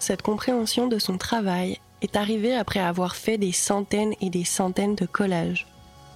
Cette 0.08 0.22
compréhension 0.22 0.88
de 0.88 1.00
son 1.00 1.18
travail 1.18 1.82
est 2.02 2.16
arrivée 2.16 2.56
après 2.56 2.80
avoir 2.80 3.18
fait 3.18 3.38
des 3.38 3.52
centaines 3.52 4.14
et 4.22 4.30
des 4.30 4.46
centaines 4.46 4.96
de 4.96 5.06
collages. 5.06 5.68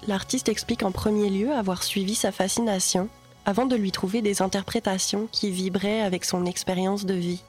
L'artiste 0.07 0.47
explique 0.47 0.83
en 0.83 0.93
premier 0.93 1.29
lieu 1.29 1.51
avoir 1.51 1.83
suivi 1.83 2.15
sa 2.15 2.31
fascination 2.31 3.09
avant 3.45 3.65
de 3.65 3.75
lui 3.75 3.91
trouver 3.91 4.21
des 4.21 4.41
interprétations 4.41 5.27
qui 5.29 5.51
vibraient 5.51 5.99
avec 5.99 6.23
son 6.23 6.45
expérience 6.45 7.05
de 7.05 7.15
vie. 7.15 7.43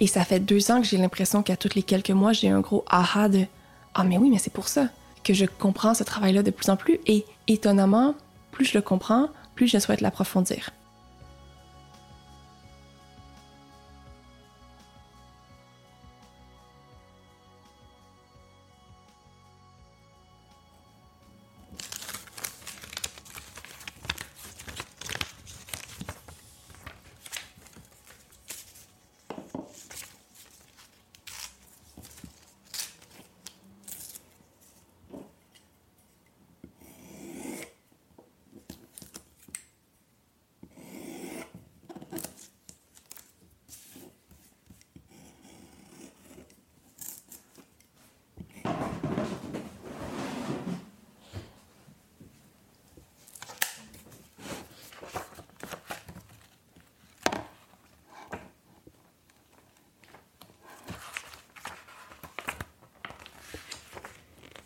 Et 0.00 0.08
ça 0.08 0.24
fait 0.24 0.40
deux 0.40 0.72
ans 0.72 0.80
que 0.80 0.88
j'ai 0.88 0.98
l'impression 0.98 1.44
qu'à 1.44 1.56
toutes 1.56 1.76
les 1.76 1.84
quelques 1.84 2.10
mois, 2.10 2.32
j'ai 2.32 2.48
un 2.48 2.60
gros 2.60 2.84
aha 2.88 3.28
de 3.28 3.46
Ah, 3.94 4.02
mais 4.02 4.18
oui, 4.18 4.30
mais 4.30 4.38
c'est 4.38 4.52
pour 4.52 4.66
ça 4.66 4.88
que 5.22 5.32
je 5.32 5.44
comprends 5.44 5.94
ce 5.94 6.02
travail-là 6.02 6.42
de 6.42 6.50
plus 6.50 6.70
en 6.70 6.76
plus. 6.76 6.98
Et 7.06 7.24
étonnamment, 7.46 8.16
plus 8.50 8.64
je 8.64 8.74
le 8.76 8.82
comprends, 8.82 9.28
plus 9.54 9.68
je 9.68 9.78
souhaite 9.78 10.00
l'approfondir. 10.00 10.72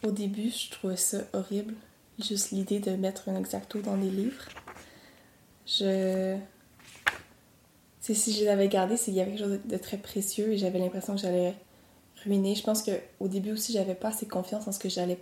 Au 0.04 0.10
début, 0.10 0.50
je 0.50 0.70
trouvais 0.70 0.96
ça 0.96 1.18
horrible, 1.32 1.74
juste 2.18 2.52
l'idée 2.52 2.78
de 2.78 2.92
mettre 2.92 3.28
un 3.28 3.36
exacto 3.36 3.80
dans 3.80 3.96
les 3.96 4.10
livres. 4.10 4.44
Je. 5.66 6.36
Tu 8.00 8.14
sais, 8.14 8.14
si 8.14 8.32
je 8.32 8.44
l'avais 8.44 8.68
gardé, 8.68 8.96
c'est 8.96 9.06
qu'il 9.06 9.14
y 9.14 9.20
avait 9.20 9.32
quelque 9.32 9.44
chose 9.44 9.60
de 9.64 9.76
très 9.76 9.98
précieux 9.98 10.52
et 10.52 10.58
j'avais 10.58 10.78
l'impression 10.78 11.14
que 11.14 11.20
j'allais 11.20 11.54
ruiner. 12.24 12.54
Je 12.54 12.62
pense 12.62 12.82
qu'au 12.82 13.28
début 13.28 13.52
aussi, 13.52 13.72
j'avais 13.72 13.94
pas 13.94 14.08
assez 14.08 14.26
confiance 14.26 14.66
en 14.66 14.72
ce 14.72 14.78
que 14.78 14.88
j'allais 14.88 15.18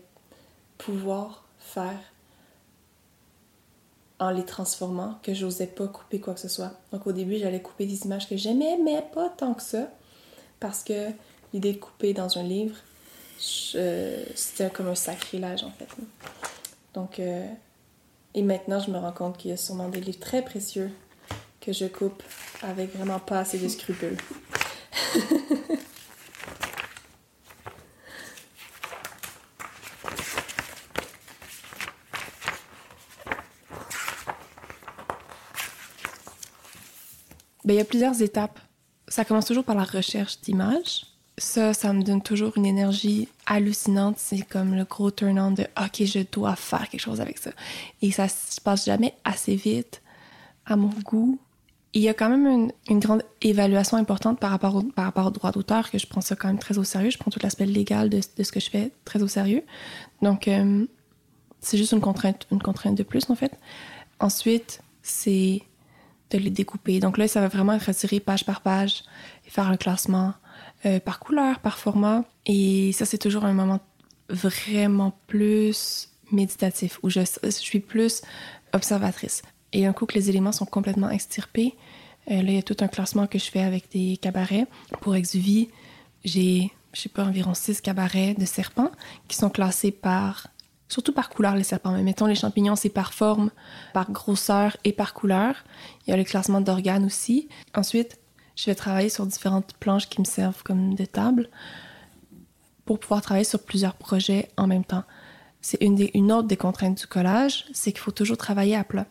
pouvoir 0.79 1.47
faire 1.59 1.99
en 4.19 4.31
les 4.31 4.45
transformant, 4.45 5.19
que 5.23 5.35
j'osais 5.35 5.67
pas 5.67 5.89
couper 5.89 6.21
quoi 6.21 6.35
que 6.35 6.41
ce 6.41 6.49
soit. 6.49 6.73
Donc 6.93 7.07
au 7.07 7.13
début, 7.13 7.37
j'allais 7.39 7.61
couper 7.61 7.87
des 7.87 8.05
images 8.05 8.29
que 8.29 8.37
j'aimais, 8.37 8.79
mais 8.83 9.03
pas 9.13 9.29
tant 9.29 9.55
que 9.55 9.63
ça, 9.63 9.91
parce 10.59 10.83
que 10.83 11.11
l'idée 11.53 11.75
de 11.75 11.79
couper 11.79 12.15
dans 12.15 12.39
un 12.39 12.43
livre, 12.43 12.77
c'était 13.39 14.71
comme 14.73 14.89
un 14.89 14.95
sacrilège 14.95 15.65
en 15.65 15.71
fait. 15.71 15.89
Donc, 16.95 17.19
euh, 17.19 17.47
et 18.35 18.43
maintenant 18.43 18.81
je 18.81 18.91
me 18.91 18.99
rends 18.99 19.13
compte 19.13 19.37
qu'il 19.37 19.51
y 19.51 19.55
a 19.55 19.57
sûrement 19.57 19.89
des 19.89 20.01
livres 20.01 20.21
très 20.21 20.43
précieux 20.43 20.91
que 21.61 21.73
je 21.73 21.87
coupe 21.87 22.23
avec 22.63 22.95
vraiment 22.97 23.19
pas 23.19 23.41
assez 23.41 23.59
de 23.59 23.69
scrupules. 23.69 24.17
Ben, 37.65 37.75
il 37.75 37.79
y 37.79 37.81
a 37.81 37.85
plusieurs 37.85 38.23
étapes. 38.23 38.61
Ça 39.09 39.25
commence 39.25 39.47
toujours 39.47 39.65
par 39.65 39.75
la 39.75 39.83
recherche 39.83 40.41
d'images 40.41 41.16
ça, 41.39 41.75
ça 41.75 41.93
me 41.93 42.03
donne 42.03 42.23
toujours 42.23 42.53
une 42.57 42.67
énergie 42.67 43.29
hallucinante. 43.45 44.17
C'est 44.19 44.43
comme 44.43 44.75
le 44.75 44.85
gros 44.85 45.11
turn-on 45.11 45.51
de 45.51 45.65
OK, 45.79 46.05
je 46.05 46.21
dois 46.31 46.57
faire 46.57 46.89
quelque 46.89 47.01
chose 47.01 47.21
avec 47.21 47.39
ça. 47.39 47.51
Et 48.03 48.11
ça 48.11 48.29
se 48.29 48.61
passe 48.61 48.87
jamais 48.87 49.15
assez 49.25 49.55
vite 49.55 50.03
à 50.65 50.77
mon 50.77 50.91
goût. 51.05 51.39
Il 51.93 52.03
y 52.03 52.09
a 52.09 52.15
quand 52.15 52.29
même 52.29 52.71
une, 52.89 52.99
grande 52.99 53.23
évaluation 53.41 53.97
importante 53.97 54.39
par 54.39 54.51
rapport, 54.51 54.77
au, 54.77 54.83
par 54.83 55.07
rapport 55.07 55.27
au 55.27 55.31
droit 55.31 55.51
d'auteur, 55.51 55.91
que 55.91 55.99
je 55.99 56.07
prends 56.07 56.21
ça 56.21 56.37
quand 56.37 56.49
même 56.49 56.59
très 56.59 56.79
au 56.79 56.85
sérieux. 56.85 57.11
Je 57.11 57.19
prends 57.19 57.31
tout 57.31 57.41
l'aspect 57.43 57.65
légal 57.65 58.11
de, 58.11 58.21
ce 58.21 58.53
que 58.53 58.61
je 58.61 58.69
fais 58.69 58.91
très 59.05 59.23
au 59.23 59.29
sérieux. 59.29 59.63
Donc, 60.21 60.49
euh, 60.49 60.87
c'est 61.61 61.79
juste 61.79 61.93
une 61.93 62.01
contrainte, 62.01 62.47
une 62.53 62.63
contrainte 62.63 62.97
de 62.97 63.03
plus, 63.03 63.31
en 63.31 63.35
fait. 63.35 63.59
Ensuite, 64.21 64.81
c'est 65.03 65.63
de 66.31 66.39
les 66.39 66.51
découper. 66.51 67.01
Donc 67.01 67.19
là, 67.19 67.29
ça 67.29 67.41
va 67.41 67.49
vraiment 67.49 67.73
être 67.73 67.87
retiré 67.87 68.21
page 68.21 68.45
par 68.45 68.61
page 68.61 69.05
et 69.47 69.51
faire 69.51 69.69
un 69.69 69.77
classement 69.77 70.35
euh, 70.87 71.01
par 71.01 71.19
couleur, 71.19 71.59
par 71.59 71.79
format. 71.79 72.23
Et 72.45 72.93
ça, 72.93 73.07
c'est 73.07 73.19
toujours 73.19 73.45
un 73.45 73.53
moment 73.53 73.81
vraiment 74.29 75.19
plus 75.27 76.11
méditatif, 76.31 77.01
où 77.03 77.11
je, 77.11 77.21
suis 77.51 77.81
plus 77.81 78.23
observatrice. 78.73 79.43
Et 79.73 79.87
un 79.87 79.93
coup 79.93 80.07
que 80.07 80.15
les 80.15 80.31
éléments 80.31 80.53
sont 80.53 80.67
complètement 80.67 81.11
extirpés, 81.11 81.75
euh, 82.31 82.43
là, 82.43 82.51
il 82.51 82.55
y 82.55 82.59
a 82.59 82.63
tout 82.63 82.77
un 82.81 82.89
classement 82.89 83.27
que 83.27 83.39
je 83.39 83.51
fais 83.51 83.63
avec 83.63 83.91
des 83.91 84.17
cabarets. 84.17 84.67
Pour 85.01 85.17
Exuvie, 85.17 85.71
j'ai, 86.25 86.71
je 86.93 87.01
sais 87.01 87.09
pas, 87.09 87.25
environ 87.25 87.55
six 87.55 87.81
cabarets 87.81 88.35
de 88.35 88.45
serpents 88.45 88.91
qui 89.27 89.37
sont 89.37 89.51
classés 89.51 89.93
par, 89.93 90.49
surtout 90.89 91.13
par 91.13 91.31
couleur, 91.31 91.57
les 91.57 91.65
serpents. 91.65 91.93
Mais 91.93 92.03
mettons, 92.03 92.27
les 92.27 92.35
champignons, 92.37 92.77
c'est 92.77 92.91
par 92.91 93.13
forme, 93.13 93.51
par 93.93 94.11
grosseur 94.13 94.77
et 94.85 94.93
par 94.93 95.15
couleur. 95.15 95.65
Il 96.07 96.11
y 96.11 96.13
a 96.13 96.17
le 96.17 96.25
classement 96.25 96.61
d'organes 96.61 97.05
aussi. 97.05 97.49
Ensuite, 97.75 98.19
je 98.57 98.67
vais 98.67 98.75
travailler 98.75 99.09
sur 99.09 99.27
différentes 99.27 99.75
planches 99.75 100.09
qui 100.09 100.21
me 100.21 100.27
servent 100.27 100.63
comme 100.63 100.95
de 100.95 101.05
table 101.05 101.49
pour 102.85 102.99
pouvoir 102.99 103.23
travailler 103.23 103.45
sur 103.45 103.63
plusieurs 103.63 103.95
projets 103.95 104.49
en 104.57 104.67
même 104.67 104.85
temps. 104.85 105.05
C'est 105.61 105.83
une, 105.83 106.09
une 106.15 106.33
autre 106.33 106.49
des 106.49 106.57
contraintes 106.57 106.99
du 106.99 107.07
collage, 107.07 107.67
c'est 107.73 107.93
qu'il 107.93 108.01
faut 108.01 108.13
toujours 108.13 108.37
travailler 108.37 108.77
à 108.77 108.85
plat. 108.85 109.07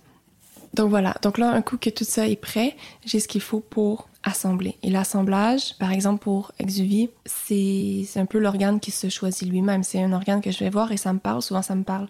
Donc 0.73 0.89
voilà, 0.89 1.15
donc 1.21 1.37
là, 1.37 1.51
un 1.51 1.61
coup 1.61 1.77
que 1.77 1.89
tout 1.89 2.03
ça 2.03 2.27
est 2.27 2.35
prêt, 2.35 2.75
j'ai 3.05 3.21
ce 3.21 3.29
qu'il 3.29 3.41
faut 3.41 3.61
pour 3.61 4.09
assembler. 4.23 4.77
Et 4.83 4.89
l'assemblage, 4.89 5.77
par 5.77 5.91
exemple 5.91 6.21
pour 6.21 6.51
Exuvie, 6.59 7.09
c'est 7.25 8.05
un 8.17 8.25
peu 8.25 8.39
l'organe 8.39 8.79
qui 8.79 8.91
se 8.91 9.07
choisit 9.07 9.47
lui-même. 9.47 9.83
C'est 9.83 10.01
un 10.01 10.11
organe 10.11 10.41
que 10.41 10.51
je 10.51 10.59
vais 10.59 10.69
voir 10.69 10.91
et 10.91 10.97
ça 10.97 11.13
me 11.13 11.19
parle. 11.19 11.41
Souvent, 11.41 11.61
ça 11.61 11.75
me 11.75 11.83
parle 11.83 12.07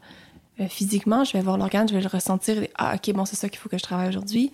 euh, 0.60 0.68
physiquement. 0.68 1.24
Je 1.24 1.34
vais 1.34 1.42
voir 1.42 1.58
l'organe, 1.58 1.88
je 1.88 1.94
vais 1.94 2.02
le 2.02 2.08
ressentir. 2.08 2.64
Et, 2.64 2.72
ah, 2.76 2.96
ok, 2.96 3.14
bon, 3.14 3.26
c'est 3.26 3.36
ça 3.36 3.50
qu'il 3.50 3.60
faut 3.60 3.70
que 3.70 3.78
je 3.78 3.84
travaille 3.84 4.10
aujourd'hui. 4.10 4.52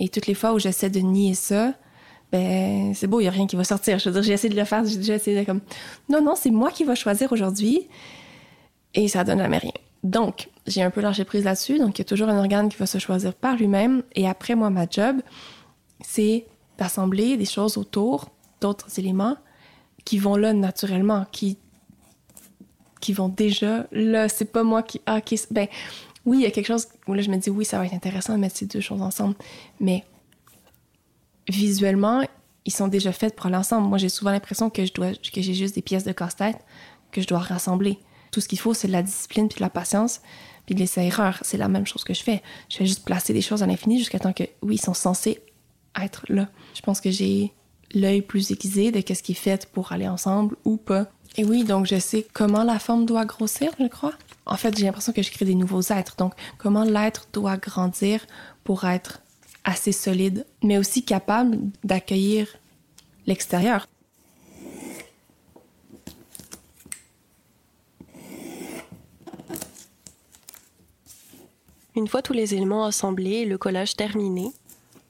Et 0.00 0.08
toutes 0.08 0.26
les 0.26 0.34
fois 0.34 0.52
où 0.54 0.58
j'essaie 0.58 0.90
de 0.90 1.00
nier 1.00 1.34
ça, 1.34 1.74
ben 2.30 2.94
c'est 2.94 3.06
beau, 3.06 3.20
il 3.20 3.24
n'y 3.24 3.28
a 3.28 3.32
rien 3.32 3.46
qui 3.46 3.56
va 3.56 3.64
sortir. 3.64 3.98
Je 3.98 4.08
veux 4.08 4.14
dire, 4.14 4.22
j'ai 4.22 4.32
essayé 4.32 4.52
de 4.52 4.58
le 4.58 4.64
faire, 4.64 4.84
j'ai 4.84 4.96
déjà 4.96 5.14
essayé 5.14 5.38
de 5.38 5.44
comme, 5.44 5.60
non, 6.08 6.22
non, 6.22 6.34
c'est 6.36 6.50
moi 6.50 6.70
qui 6.70 6.84
va 6.84 6.94
choisir 6.94 7.32
aujourd'hui. 7.32 7.88
Et 8.94 9.08
ça 9.08 9.24
donne 9.24 9.38
jamais 9.38 9.58
rien. 9.58 9.72
Donc, 10.02 10.48
j'ai 10.66 10.82
un 10.82 10.90
peu 10.90 11.00
lâché 11.00 11.24
prise 11.24 11.44
là-dessus. 11.44 11.78
Donc, 11.78 11.98
il 11.98 12.00
y 12.00 12.02
a 12.02 12.04
toujours 12.04 12.28
un 12.28 12.38
organe 12.38 12.68
qui 12.68 12.76
va 12.76 12.86
se 12.86 12.98
choisir 12.98 13.34
par 13.34 13.56
lui-même. 13.56 14.02
Et 14.14 14.28
après, 14.28 14.54
moi, 14.54 14.70
ma 14.70 14.86
job, 14.88 15.16
c'est 16.02 16.46
d'assembler 16.78 17.36
des 17.36 17.44
choses 17.44 17.76
autour 17.76 18.30
d'autres 18.60 18.98
éléments 18.98 19.36
qui 20.04 20.18
vont 20.18 20.36
là 20.36 20.52
naturellement, 20.52 21.26
qui, 21.32 21.58
qui 23.00 23.12
vont 23.12 23.28
déjà 23.28 23.86
là. 23.92 24.28
C'est 24.28 24.46
pas 24.46 24.62
moi 24.62 24.82
qui, 24.82 25.00
ah, 25.06 25.20
qui, 25.20 25.40
ben, 25.50 25.66
oui, 26.24 26.38
il 26.38 26.42
y 26.42 26.46
a 26.46 26.50
quelque 26.50 26.66
chose 26.66 26.86
où 27.06 27.14
là, 27.14 27.22
je 27.22 27.30
me 27.30 27.36
dis, 27.36 27.50
oui, 27.50 27.64
ça 27.64 27.78
va 27.78 27.86
être 27.86 27.94
intéressant 27.94 28.34
de 28.34 28.38
mettre 28.38 28.56
ces 28.56 28.66
deux 28.66 28.80
choses 28.80 29.02
ensemble. 29.02 29.34
Mais 29.80 30.04
visuellement, 31.48 32.22
ils 32.64 32.72
sont 32.72 32.88
déjà 32.88 33.12
faits 33.12 33.34
pour 33.34 33.48
l'ensemble. 33.50 33.88
Moi, 33.88 33.98
j'ai 33.98 34.08
souvent 34.08 34.30
l'impression 34.30 34.70
que 34.70 34.84
je 34.84 34.92
dois, 34.92 35.12
que 35.12 35.40
j'ai 35.40 35.54
juste 35.54 35.74
des 35.74 35.82
pièces 35.82 36.04
de 36.04 36.12
casse-tête 36.12 36.58
que 37.12 37.20
je 37.20 37.26
dois 37.26 37.38
rassembler. 37.38 37.98
Tout 38.30 38.40
ce 38.40 38.48
qu'il 38.48 38.58
faut, 38.58 38.74
c'est 38.74 38.88
de 38.88 38.92
la 38.92 39.02
discipline, 39.02 39.48
puis 39.48 39.56
de 39.56 39.62
la 39.62 39.70
patience, 39.70 40.20
puis 40.66 40.74
de 40.74 40.80
l'essai-erreur. 40.80 41.38
C'est 41.42 41.56
la 41.56 41.68
même 41.68 41.86
chose 41.86 42.04
que 42.04 42.12
je 42.12 42.22
fais. 42.22 42.42
Je 42.68 42.76
fais 42.76 42.86
juste 42.86 43.04
placer 43.04 43.32
des 43.32 43.40
choses 43.40 43.62
à 43.62 43.66
l'infini 43.66 43.98
jusqu'à 43.98 44.18
temps 44.18 44.34
que, 44.34 44.44
oui, 44.62 44.74
ils 44.74 44.80
sont 44.80 44.94
censés 44.94 45.40
être 45.98 46.24
là. 46.28 46.48
Je 46.74 46.82
pense 46.82 47.00
que 47.00 47.10
j'ai 47.10 47.54
l'œil 47.94 48.20
plus 48.20 48.50
aiguisé 48.50 48.92
de 48.92 49.00
qu'est-ce 49.00 49.22
qui 49.22 49.32
est 49.32 49.34
fait 49.34 49.66
pour 49.72 49.92
aller 49.92 50.08
ensemble 50.08 50.56
ou 50.66 50.76
pas. 50.76 51.06
Et 51.36 51.44
oui, 51.44 51.64
donc 51.64 51.86
je 51.86 51.98
sais 51.98 52.26
comment 52.32 52.64
la 52.64 52.78
forme 52.78 53.06
doit 53.06 53.24
grossir, 53.24 53.70
je 53.78 53.86
crois. 53.86 54.12
en 54.44 54.56
fait, 54.56 54.76
j'ai 54.76 54.84
l'impression 54.84 55.12
que 55.12 55.22
je 55.22 55.30
crée 55.30 55.44
des 55.44 55.54
nouveaux 55.54 55.80
êtres. 55.80 56.16
Donc, 56.16 56.34
comment 56.58 56.84
l'être 56.84 57.28
doit 57.32 57.56
grandir 57.56 58.26
pour 58.64 58.84
être 58.84 59.22
assez 59.68 59.92
solide, 59.92 60.46
mais 60.62 60.78
aussi 60.78 61.04
capable 61.04 61.58
d'accueillir 61.84 62.56
l'extérieur. 63.26 63.86
Une 71.94 72.08
fois 72.08 72.22
tous 72.22 72.32
les 72.32 72.54
éléments 72.54 72.86
assemblés 72.86 73.40
et 73.42 73.44
le 73.44 73.58
collage 73.58 73.94
terminé, 73.94 74.52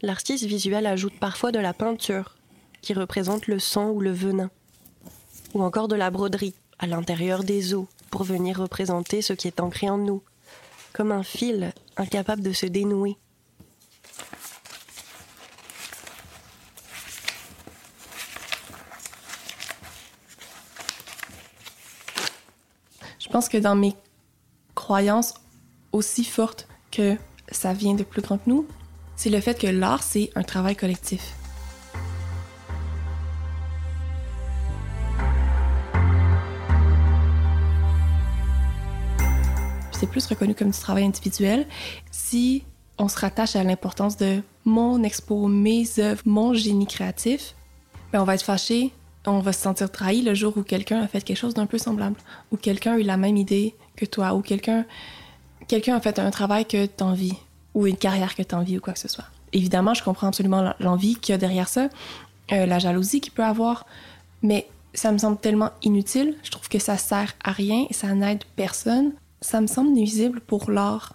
l'artiste 0.03 0.45
visuel 0.45 0.87
ajoute 0.87 1.17
parfois 1.21 1.53
de 1.53 1.61
la 1.61 1.73
peinture, 1.73 2.35
qui 2.81 2.95
représente 2.95 3.47
le 3.47 3.61
sang 3.61 3.91
ou 3.91 4.01
le 4.01 4.11
venin, 4.11 4.51
ou 5.55 5.63
encore 5.63 5.87
de 5.87 5.95
la 5.95 6.11
broderie 6.11 6.55
à 6.81 6.89
l'intérieur 6.89 7.45
des 7.45 7.75
os 7.75 7.87
pour 8.11 8.25
venir 8.25 8.59
représenter 8.59 9.23
ce 9.23 9.35
qui 9.35 9.47
est 9.47 9.61
ancré 9.61 9.89
en 9.89 9.99
nous, 9.99 10.23
comme 10.93 11.13
un 11.13 11.23
fil 11.23 11.73
incapable 11.97 12.43
de 12.43 12.53
se 12.53 12.67
dénouer. 12.67 13.17
Je 23.29 23.33
pense 23.35 23.51
que 23.51 23.59
dans 23.59 23.77
mes 23.77 23.95
croyances 24.75 25.35
aussi 25.93 26.25
fortes 26.25 26.67
que 26.91 27.19
ça 27.53 27.75
vient 27.75 27.93
de 27.93 28.03
plus 28.03 28.23
grand 28.23 28.39
que 28.39 28.49
nous, 28.49 28.67
c'est 29.17 29.29
le 29.29 29.39
fait 29.39 29.59
que 29.59 29.67
l'art, 29.67 30.03
c'est 30.03 30.31
un 30.35 30.43
travail 30.43 30.75
collectif. 30.77 31.35
C'est 39.93 40.07
plus 40.07 40.25
reconnu 40.25 40.55
comme 40.55 40.71
du 40.71 40.79
travail 40.79 41.05
individuel 41.05 41.67
si 42.11 42.65
on 42.97 43.09
se 43.09 43.19
rattache 43.19 43.57
à 43.57 43.63
l'importance 43.63 44.17
de 44.17 44.43
mon 44.65 45.03
expo, 45.03 45.49
mes 45.49 45.87
œuvres, 45.99 46.23
mon 46.25 46.55
génie 46.55 46.87
créatif, 46.87 47.55
ben 48.11 48.23
on 48.23 48.25
va 48.25 48.37
être 48.37 48.43
fâché 48.43 48.91
on 49.33 49.41
va 49.41 49.53
se 49.53 49.61
sentir 49.61 49.91
trahi 49.91 50.23
le 50.23 50.35
jour 50.35 50.57
où 50.57 50.63
quelqu'un 50.63 51.03
a 51.03 51.09
fait 51.09 51.23
quelque 51.23 51.37
chose 51.37 51.55
d'un 51.55 51.67
peu 51.67 51.79
semblable, 51.79 52.17
ou 52.51 52.57
quelqu'un 52.57 52.95
a 52.95 52.99
eu 52.99 53.03
la 53.03 53.17
même 53.17 53.37
idée 53.37 53.75
que 53.97 54.05
toi, 54.05 54.35
ou 54.35 54.43
quelqu'un 54.43 54.85
quelqu'un 55.67 55.97
a 55.97 56.01
fait 56.01 56.19
un 56.19 56.31
travail 56.31 56.65
que 56.65 56.87
tu 56.87 57.05
envies, 57.05 57.37
ou 57.75 57.87
une 57.87 57.97
carrière 57.97 58.35
que 58.35 58.43
tu 58.43 58.55
envies, 58.55 58.79
ou 58.79 58.81
quoi 58.81 58.95
que 58.95 58.99
ce 58.99 59.09
soit. 59.09 59.27
Évidemment, 59.53 59.95
je 59.95 60.03
comprends 60.03 60.29
absolument 60.29 60.75
l'envie 60.81 61.17
qu'il 61.17 61.33
y 61.33 61.35
a 61.35 61.39
derrière 61.39 61.69
ça, 61.69 61.89
euh, 62.53 62.67
la 62.67 62.79
jalousie 62.79 63.21
qu'il 63.21 63.33
peut 63.33 63.45
avoir, 63.45 63.87
mais 64.43 64.67
ça 64.95 65.13
me 65.13 65.19
semble 65.19 65.39
tellement 65.39 65.71
inutile. 65.83 66.37
Je 66.43 66.51
trouve 66.51 66.69
que 66.69 66.79
ça 66.79 66.97
sert 66.97 67.35
à 67.45 67.53
rien 67.53 67.87
et 67.89 67.95
ça 67.95 68.13
n'aide 68.15 68.45
personne. 68.57 69.13
Ça 69.41 69.61
me 69.61 69.67
semble 69.67 69.91
nuisible 69.91 70.41
pour 70.41 70.71
l'art. 70.71 71.15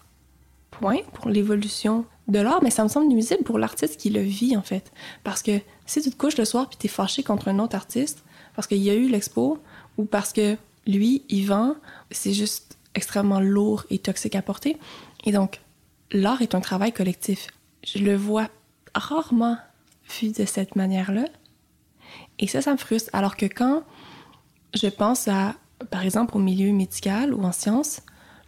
Point, 0.71 0.99
pour 1.13 1.29
l'évolution 1.29 2.05
de 2.27 2.39
l'art, 2.39 2.63
mais 2.63 2.69
ça 2.69 2.83
me 2.83 2.87
semble 2.87 3.07
nuisible 3.07 3.43
pour 3.43 3.59
l'artiste 3.59 3.99
qui 3.99 4.09
le 4.09 4.21
vit, 4.21 4.55
en 4.57 4.61
fait. 4.61 4.91
Parce 5.23 5.43
que 5.43 5.59
si 5.85 6.01
tu 6.01 6.09
te 6.09 6.15
couches 6.15 6.37
le 6.37 6.45
soir 6.45 6.69
puis 6.69 6.77
t'es 6.77 6.87
fâché 6.87 7.23
contre 7.23 7.47
un 7.47 7.59
autre 7.59 7.75
artiste 7.75 8.23
parce 8.55 8.67
qu'il 8.67 8.79
y 8.79 8.89
a 8.89 8.95
eu 8.95 9.09
l'expo 9.09 9.59
ou 9.97 10.05
parce 10.05 10.33
que 10.33 10.57
lui, 10.85 11.23
il 11.29 11.45
vend, 11.45 11.75
c'est 12.11 12.33
juste 12.33 12.77
extrêmement 12.95 13.39
lourd 13.39 13.85
et 13.89 13.99
toxique 13.99 14.35
à 14.35 14.41
porter. 14.41 14.77
Et 15.23 15.31
donc, 15.31 15.61
l'art 16.11 16.41
est 16.41 16.55
un 16.55 16.61
travail 16.61 16.91
collectif. 16.91 17.47
Je 17.85 17.99
le 17.99 18.15
vois 18.15 18.49
rarement 18.93 19.57
vu 20.19 20.31
de 20.31 20.45
cette 20.45 20.75
manière-là. 20.75 21.25
Et 22.39 22.47
ça, 22.47 22.61
ça 22.61 22.71
me 22.71 22.77
frustre. 22.77 23.09
Alors 23.13 23.37
que 23.37 23.45
quand 23.45 23.83
je 24.73 24.87
pense 24.87 25.27
à, 25.27 25.55
par 25.89 26.03
exemple, 26.03 26.35
au 26.37 26.39
milieu 26.39 26.71
médical 26.71 27.33
ou 27.33 27.43
en 27.43 27.51
sciences, 27.51 28.01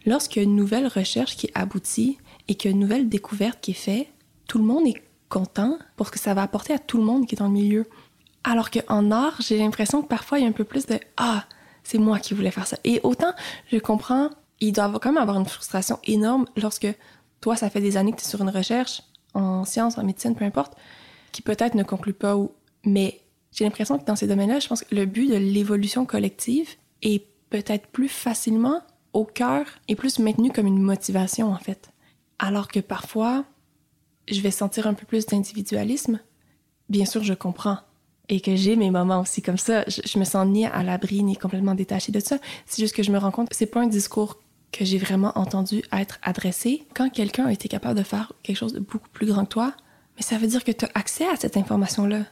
lorsqu'il 0.04 0.42
y 0.42 0.44
a 0.44 0.48
une 0.48 0.56
nouvelle 0.56 0.86
recherche 0.86 1.36
qui 1.36 1.50
aboutit 1.54 2.18
et 2.48 2.54
qu'il 2.54 2.70
y 2.70 2.74
a 2.74 2.74
une 2.74 2.80
nouvelle 2.80 3.08
découverte 3.08 3.60
qui 3.60 3.72
est 3.72 3.74
faite, 3.74 4.08
tout 4.46 4.58
le 4.58 4.64
monde 4.64 4.86
est 4.86 5.02
content 5.28 5.78
parce 5.96 6.10
que 6.10 6.18
ça 6.18 6.34
va 6.34 6.42
apporter 6.42 6.72
à 6.72 6.78
tout 6.78 6.98
le 6.98 7.04
monde 7.04 7.26
qui 7.26 7.34
est 7.34 7.38
dans 7.38 7.46
le 7.46 7.52
milieu. 7.52 7.86
Alors 8.44 8.70
qu'en 8.70 9.10
art, 9.10 9.36
j'ai 9.40 9.58
l'impression 9.58 10.02
que 10.02 10.08
parfois 10.08 10.38
il 10.38 10.42
y 10.42 10.44
a 10.44 10.48
un 10.48 10.52
peu 10.52 10.64
plus 10.64 10.86
de 10.86 10.98
Ah, 11.16 11.44
c'est 11.82 11.98
moi 11.98 12.18
qui 12.18 12.34
voulais 12.34 12.50
faire 12.50 12.66
ça. 12.66 12.78
Et 12.84 13.00
autant 13.02 13.32
je 13.70 13.78
comprends, 13.78 14.30
il 14.60 14.72
doit 14.72 14.90
quand 15.00 15.12
même 15.12 15.22
avoir 15.22 15.38
une 15.38 15.46
frustration 15.46 15.98
énorme 16.04 16.46
lorsque 16.56 16.88
toi, 17.40 17.56
ça 17.56 17.70
fait 17.70 17.80
des 17.80 17.96
années 17.96 18.12
que 18.12 18.18
tu 18.18 18.24
es 18.24 18.28
sur 18.28 18.40
une 18.40 18.50
recherche 18.50 19.02
en 19.34 19.64
sciences, 19.64 19.98
en 19.98 20.04
médecine, 20.04 20.34
peu 20.34 20.44
importe, 20.44 20.74
qui 21.32 21.42
peut-être 21.42 21.74
ne 21.74 21.82
conclut 21.82 22.14
pas 22.14 22.36
ou. 22.36 22.50
Mais 22.84 23.20
j'ai 23.52 23.64
l'impression 23.64 23.98
que 23.98 24.04
dans 24.04 24.16
ces 24.16 24.26
domaines-là, 24.26 24.60
je 24.60 24.68
pense 24.68 24.82
que 24.82 24.94
le 24.94 25.06
but 25.06 25.30
de 25.30 25.36
l'évolution 25.36 26.06
collective 26.06 26.68
est 27.02 27.24
peut-être 27.50 27.86
plus 27.88 28.08
facilement 28.08 28.80
au 29.12 29.24
cœur 29.24 29.66
et 29.88 29.96
plus 29.96 30.18
maintenu 30.18 30.50
comme 30.50 30.66
une 30.66 30.80
motivation, 30.80 31.52
en 31.52 31.58
fait. 31.58 31.90
Alors 32.38 32.68
que 32.68 32.80
parfois, 32.80 33.44
je 34.28 34.40
vais 34.40 34.50
sentir 34.50 34.86
un 34.86 34.94
peu 34.94 35.06
plus 35.06 35.26
d'individualisme. 35.26 36.20
Bien 36.88 37.04
sûr, 37.04 37.22
je 37.22 37.34
comprends. 37.34 37.78
Et 38.28 38.40
que 38.40 38.56
j'ai 38.56 38.74
mes 38.74 38.90
moments 38.90 39.20
aussi 39.20 39.40
comme 39.40 39.58
ça. 39.58 39.84
Je, 39.86 40.18
me 40.18 40.24
sens 40.24 40.46
ni 40.46 40.66
à 40.66 40.82
l'abri, 40.82 41.22
ni 41.22 41.36
complètement 41.36 41.74
détachée 41.74 42.12
de 42.12 42.20
ça. 42.20 42.38
C'est 42.66 42.82
juste 42.82 42.94
que 42.94 43.02
je 43.02 43.12
me 43.12 43.18
rends 43.18 43.30
compte 43.30 43.48
que 43.48 43.56
c'est 43.56 43.66
pas 43.66 43.80
un 43.80 43.86
discours 43.86 44.38
que 44.72 44.84
j'ai 44.84 44.98
vraiment 44.98 45.32
entendu 45.36 45.82
être 45.92 46.18
adressé. 46.22 46.84
Quand 46.94 47.08
quelqu'un 47.08 47.46
a 47.46 47.52
été 47.52 47.68
capable 47.68 47.98
de 47.98 48.04
faire 48.04 48.32
quelque 48.42 48.56
chose 48.56 48.72
de 48.72 48.80
beaucoup 48.80 49.08
plus 49.10 49.26
grand 49.26 49.44
que 49.44 49.50
toi, 49.50 49.74
mais 50.16 50.22
ça 50.22 50.38
veut 50.38 50.48
dire 50.48 50.64
que 50.64 50.72
tu 50.72 50.84
as 50.84 50.90
accès 50.94 51.26
à 51.26 51.36
cette 51.36 51.56
information-là. 51.56 52.24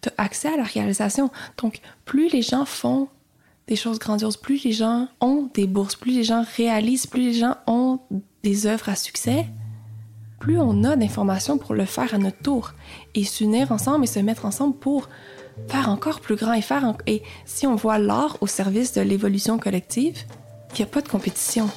Tu 0.00 0.08
as 0.08 0.22
accès 0.22 0.48
à 0.48 0.56
la 0.56 0.64
réalisation. 0.64 1.30
Donc, 1.58 1.80
plus 2.04 2.28
les 2.28 2.42
gens 2.42 2.64
font 2.64 3.08
des 3.66 3.76
choses 3.76 3.98
grandioses, 3.98 4.36
plus 4.36 4.62
les 4.64 4.72
gens 4.72 5.08
ont 5.20 5.50
des 5.54 5.66
bourses, 5.66 5.96
plus 5.96 6.12
les 6.12 6.24
gens 6.24 6.44
réalisent, 6.56 7.06
plus 7.06 7.22
les 7.22 7.34
gens 7.34 7.56
ont 7.66 8.00
des 8.42 8.66
œuvres 8.66 8.88
à 8.88 8.96
succès, 8.96 9.46
plus 10.44 10.58
on 10.58 10.84
a 10.84 10.94
d'informations 10.94 11.56
pour 11.56 11.72
le 11.72 11.86
faire 11.86 12.12
à 12.12 12.18
notre 12.18 12.36
tour 12.36 12.72
et 13.14 13.24
s'unir 13.24 13.72
ensemble 13.72 14.04
et 14.04 14.06
se 14.06 14.18
mettre 14.18 14.44
ensemble 14.44 14.76
pour 14.76 15.08
faire 15.68 15.88
encore 15.88 16.20
plus 16.20 16.36
grand 16.36 16.52
et 16.52 16.60
faire 16.60 16.84
et 17.06 17.22
si 17.46 17.66
on 17.66 17.76
voit 17.76 17.96
l'art 17.96 18.36
au 18.42 18.46
service 18.46 18.92
de 18.92 19.00
l'évolution 19.00 19.58
collective, 19.58 20.18
il 20.72 20.76
n'y 20.76 20.82
a 20.82 20.86
pas 20.86 21.00
de 21.00 21.08
compétition. 21.08 21.70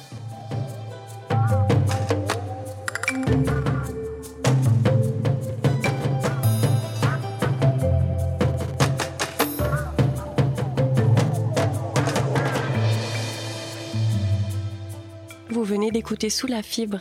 Vous 15.48 15.64
venez 15.64 15.90
d'écouter 15.90 16.28
Sous 16.28 16.46
la 16.46 16.62
fibre, 16.62 17.00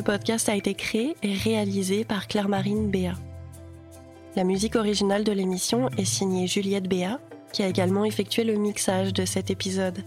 ce 0.00 0.02
podcast 0.02 0.48
a 0.48 0.56
été 0.56 0.72
créé 0.72 1.14
et 1.22 1.34
réalisé 1.34 2.04
par 2.04 2.26
Claire-Marine 2.26 2.88
Béa. 2.88 3.12
La 4.34 4.44
musique 4.44 4.76
originale 4.76 5.24
de 5.24 5.32
l'émission 5.32 5.90
est 5.98 6.06
signée 6.06 6.46
Juliette 6.46 6.88
Béa, 6.88 7.20
qui 7.52 7.62
a 7.62 7.68
également 7.68 8.06
effectué 8.06 8.44
le 8.44 8.54
mixage 8.54 9.12
de 9.12 9.26
cet 9.26 9.50
épisode. 9.50 10.02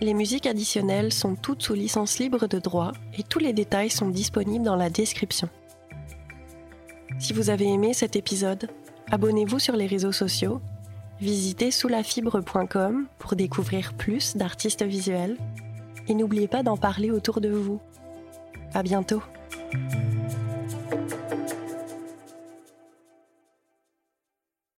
Les 0.00 0.12
musiques 0.12 0.46
additionnelles 0.46 1.12
sont 1.12 1.36
toutes 1.36 1.62
sous 1.62 1.74
licence 1.74 2.18
libre 2.18 2.48
de 2.48 2.58
droit 2.58 2.90
et 3.16 3.22
tous 3.22 3.38
les 3.38 3.52
détails 3.52 3.90
sont 3.90 4.08
disponibles 4.08 4.64
dans 4.64 4.74
la 4.74 4.90
description. 4.90 5.48
Si 7.20 7.32
vous 7.32 7.50
avez 7.50 7.68
aimé 7.68 7.94
cet 7.94 8.16
épisode, 8.16 8.68
abonnez-vous 9.08 9.60
sur 9.60 9.76
les 9.76 9.86
réseaux 9.86 10.10
sociaux, 10.10 10.60
visitez 11.20 11.70
soulafibre.com 11.70 13.06
pour 13.20 13.36
découvrir 13.36 13.92
plus 13.92 14.36
d'artistes 14.36 14.82
visuels 14.82 15.36
et 16.08 16.14
n'oubliez 16.14 16.48
pas 16.48 16.64
d'en 16.64 16.76
parler 16.76 17.12
autour 17.12 17.40
de 17.40 17.50
vous. 17.50 17.80
À 18.74 18.82
bientôt. 18.82 19.22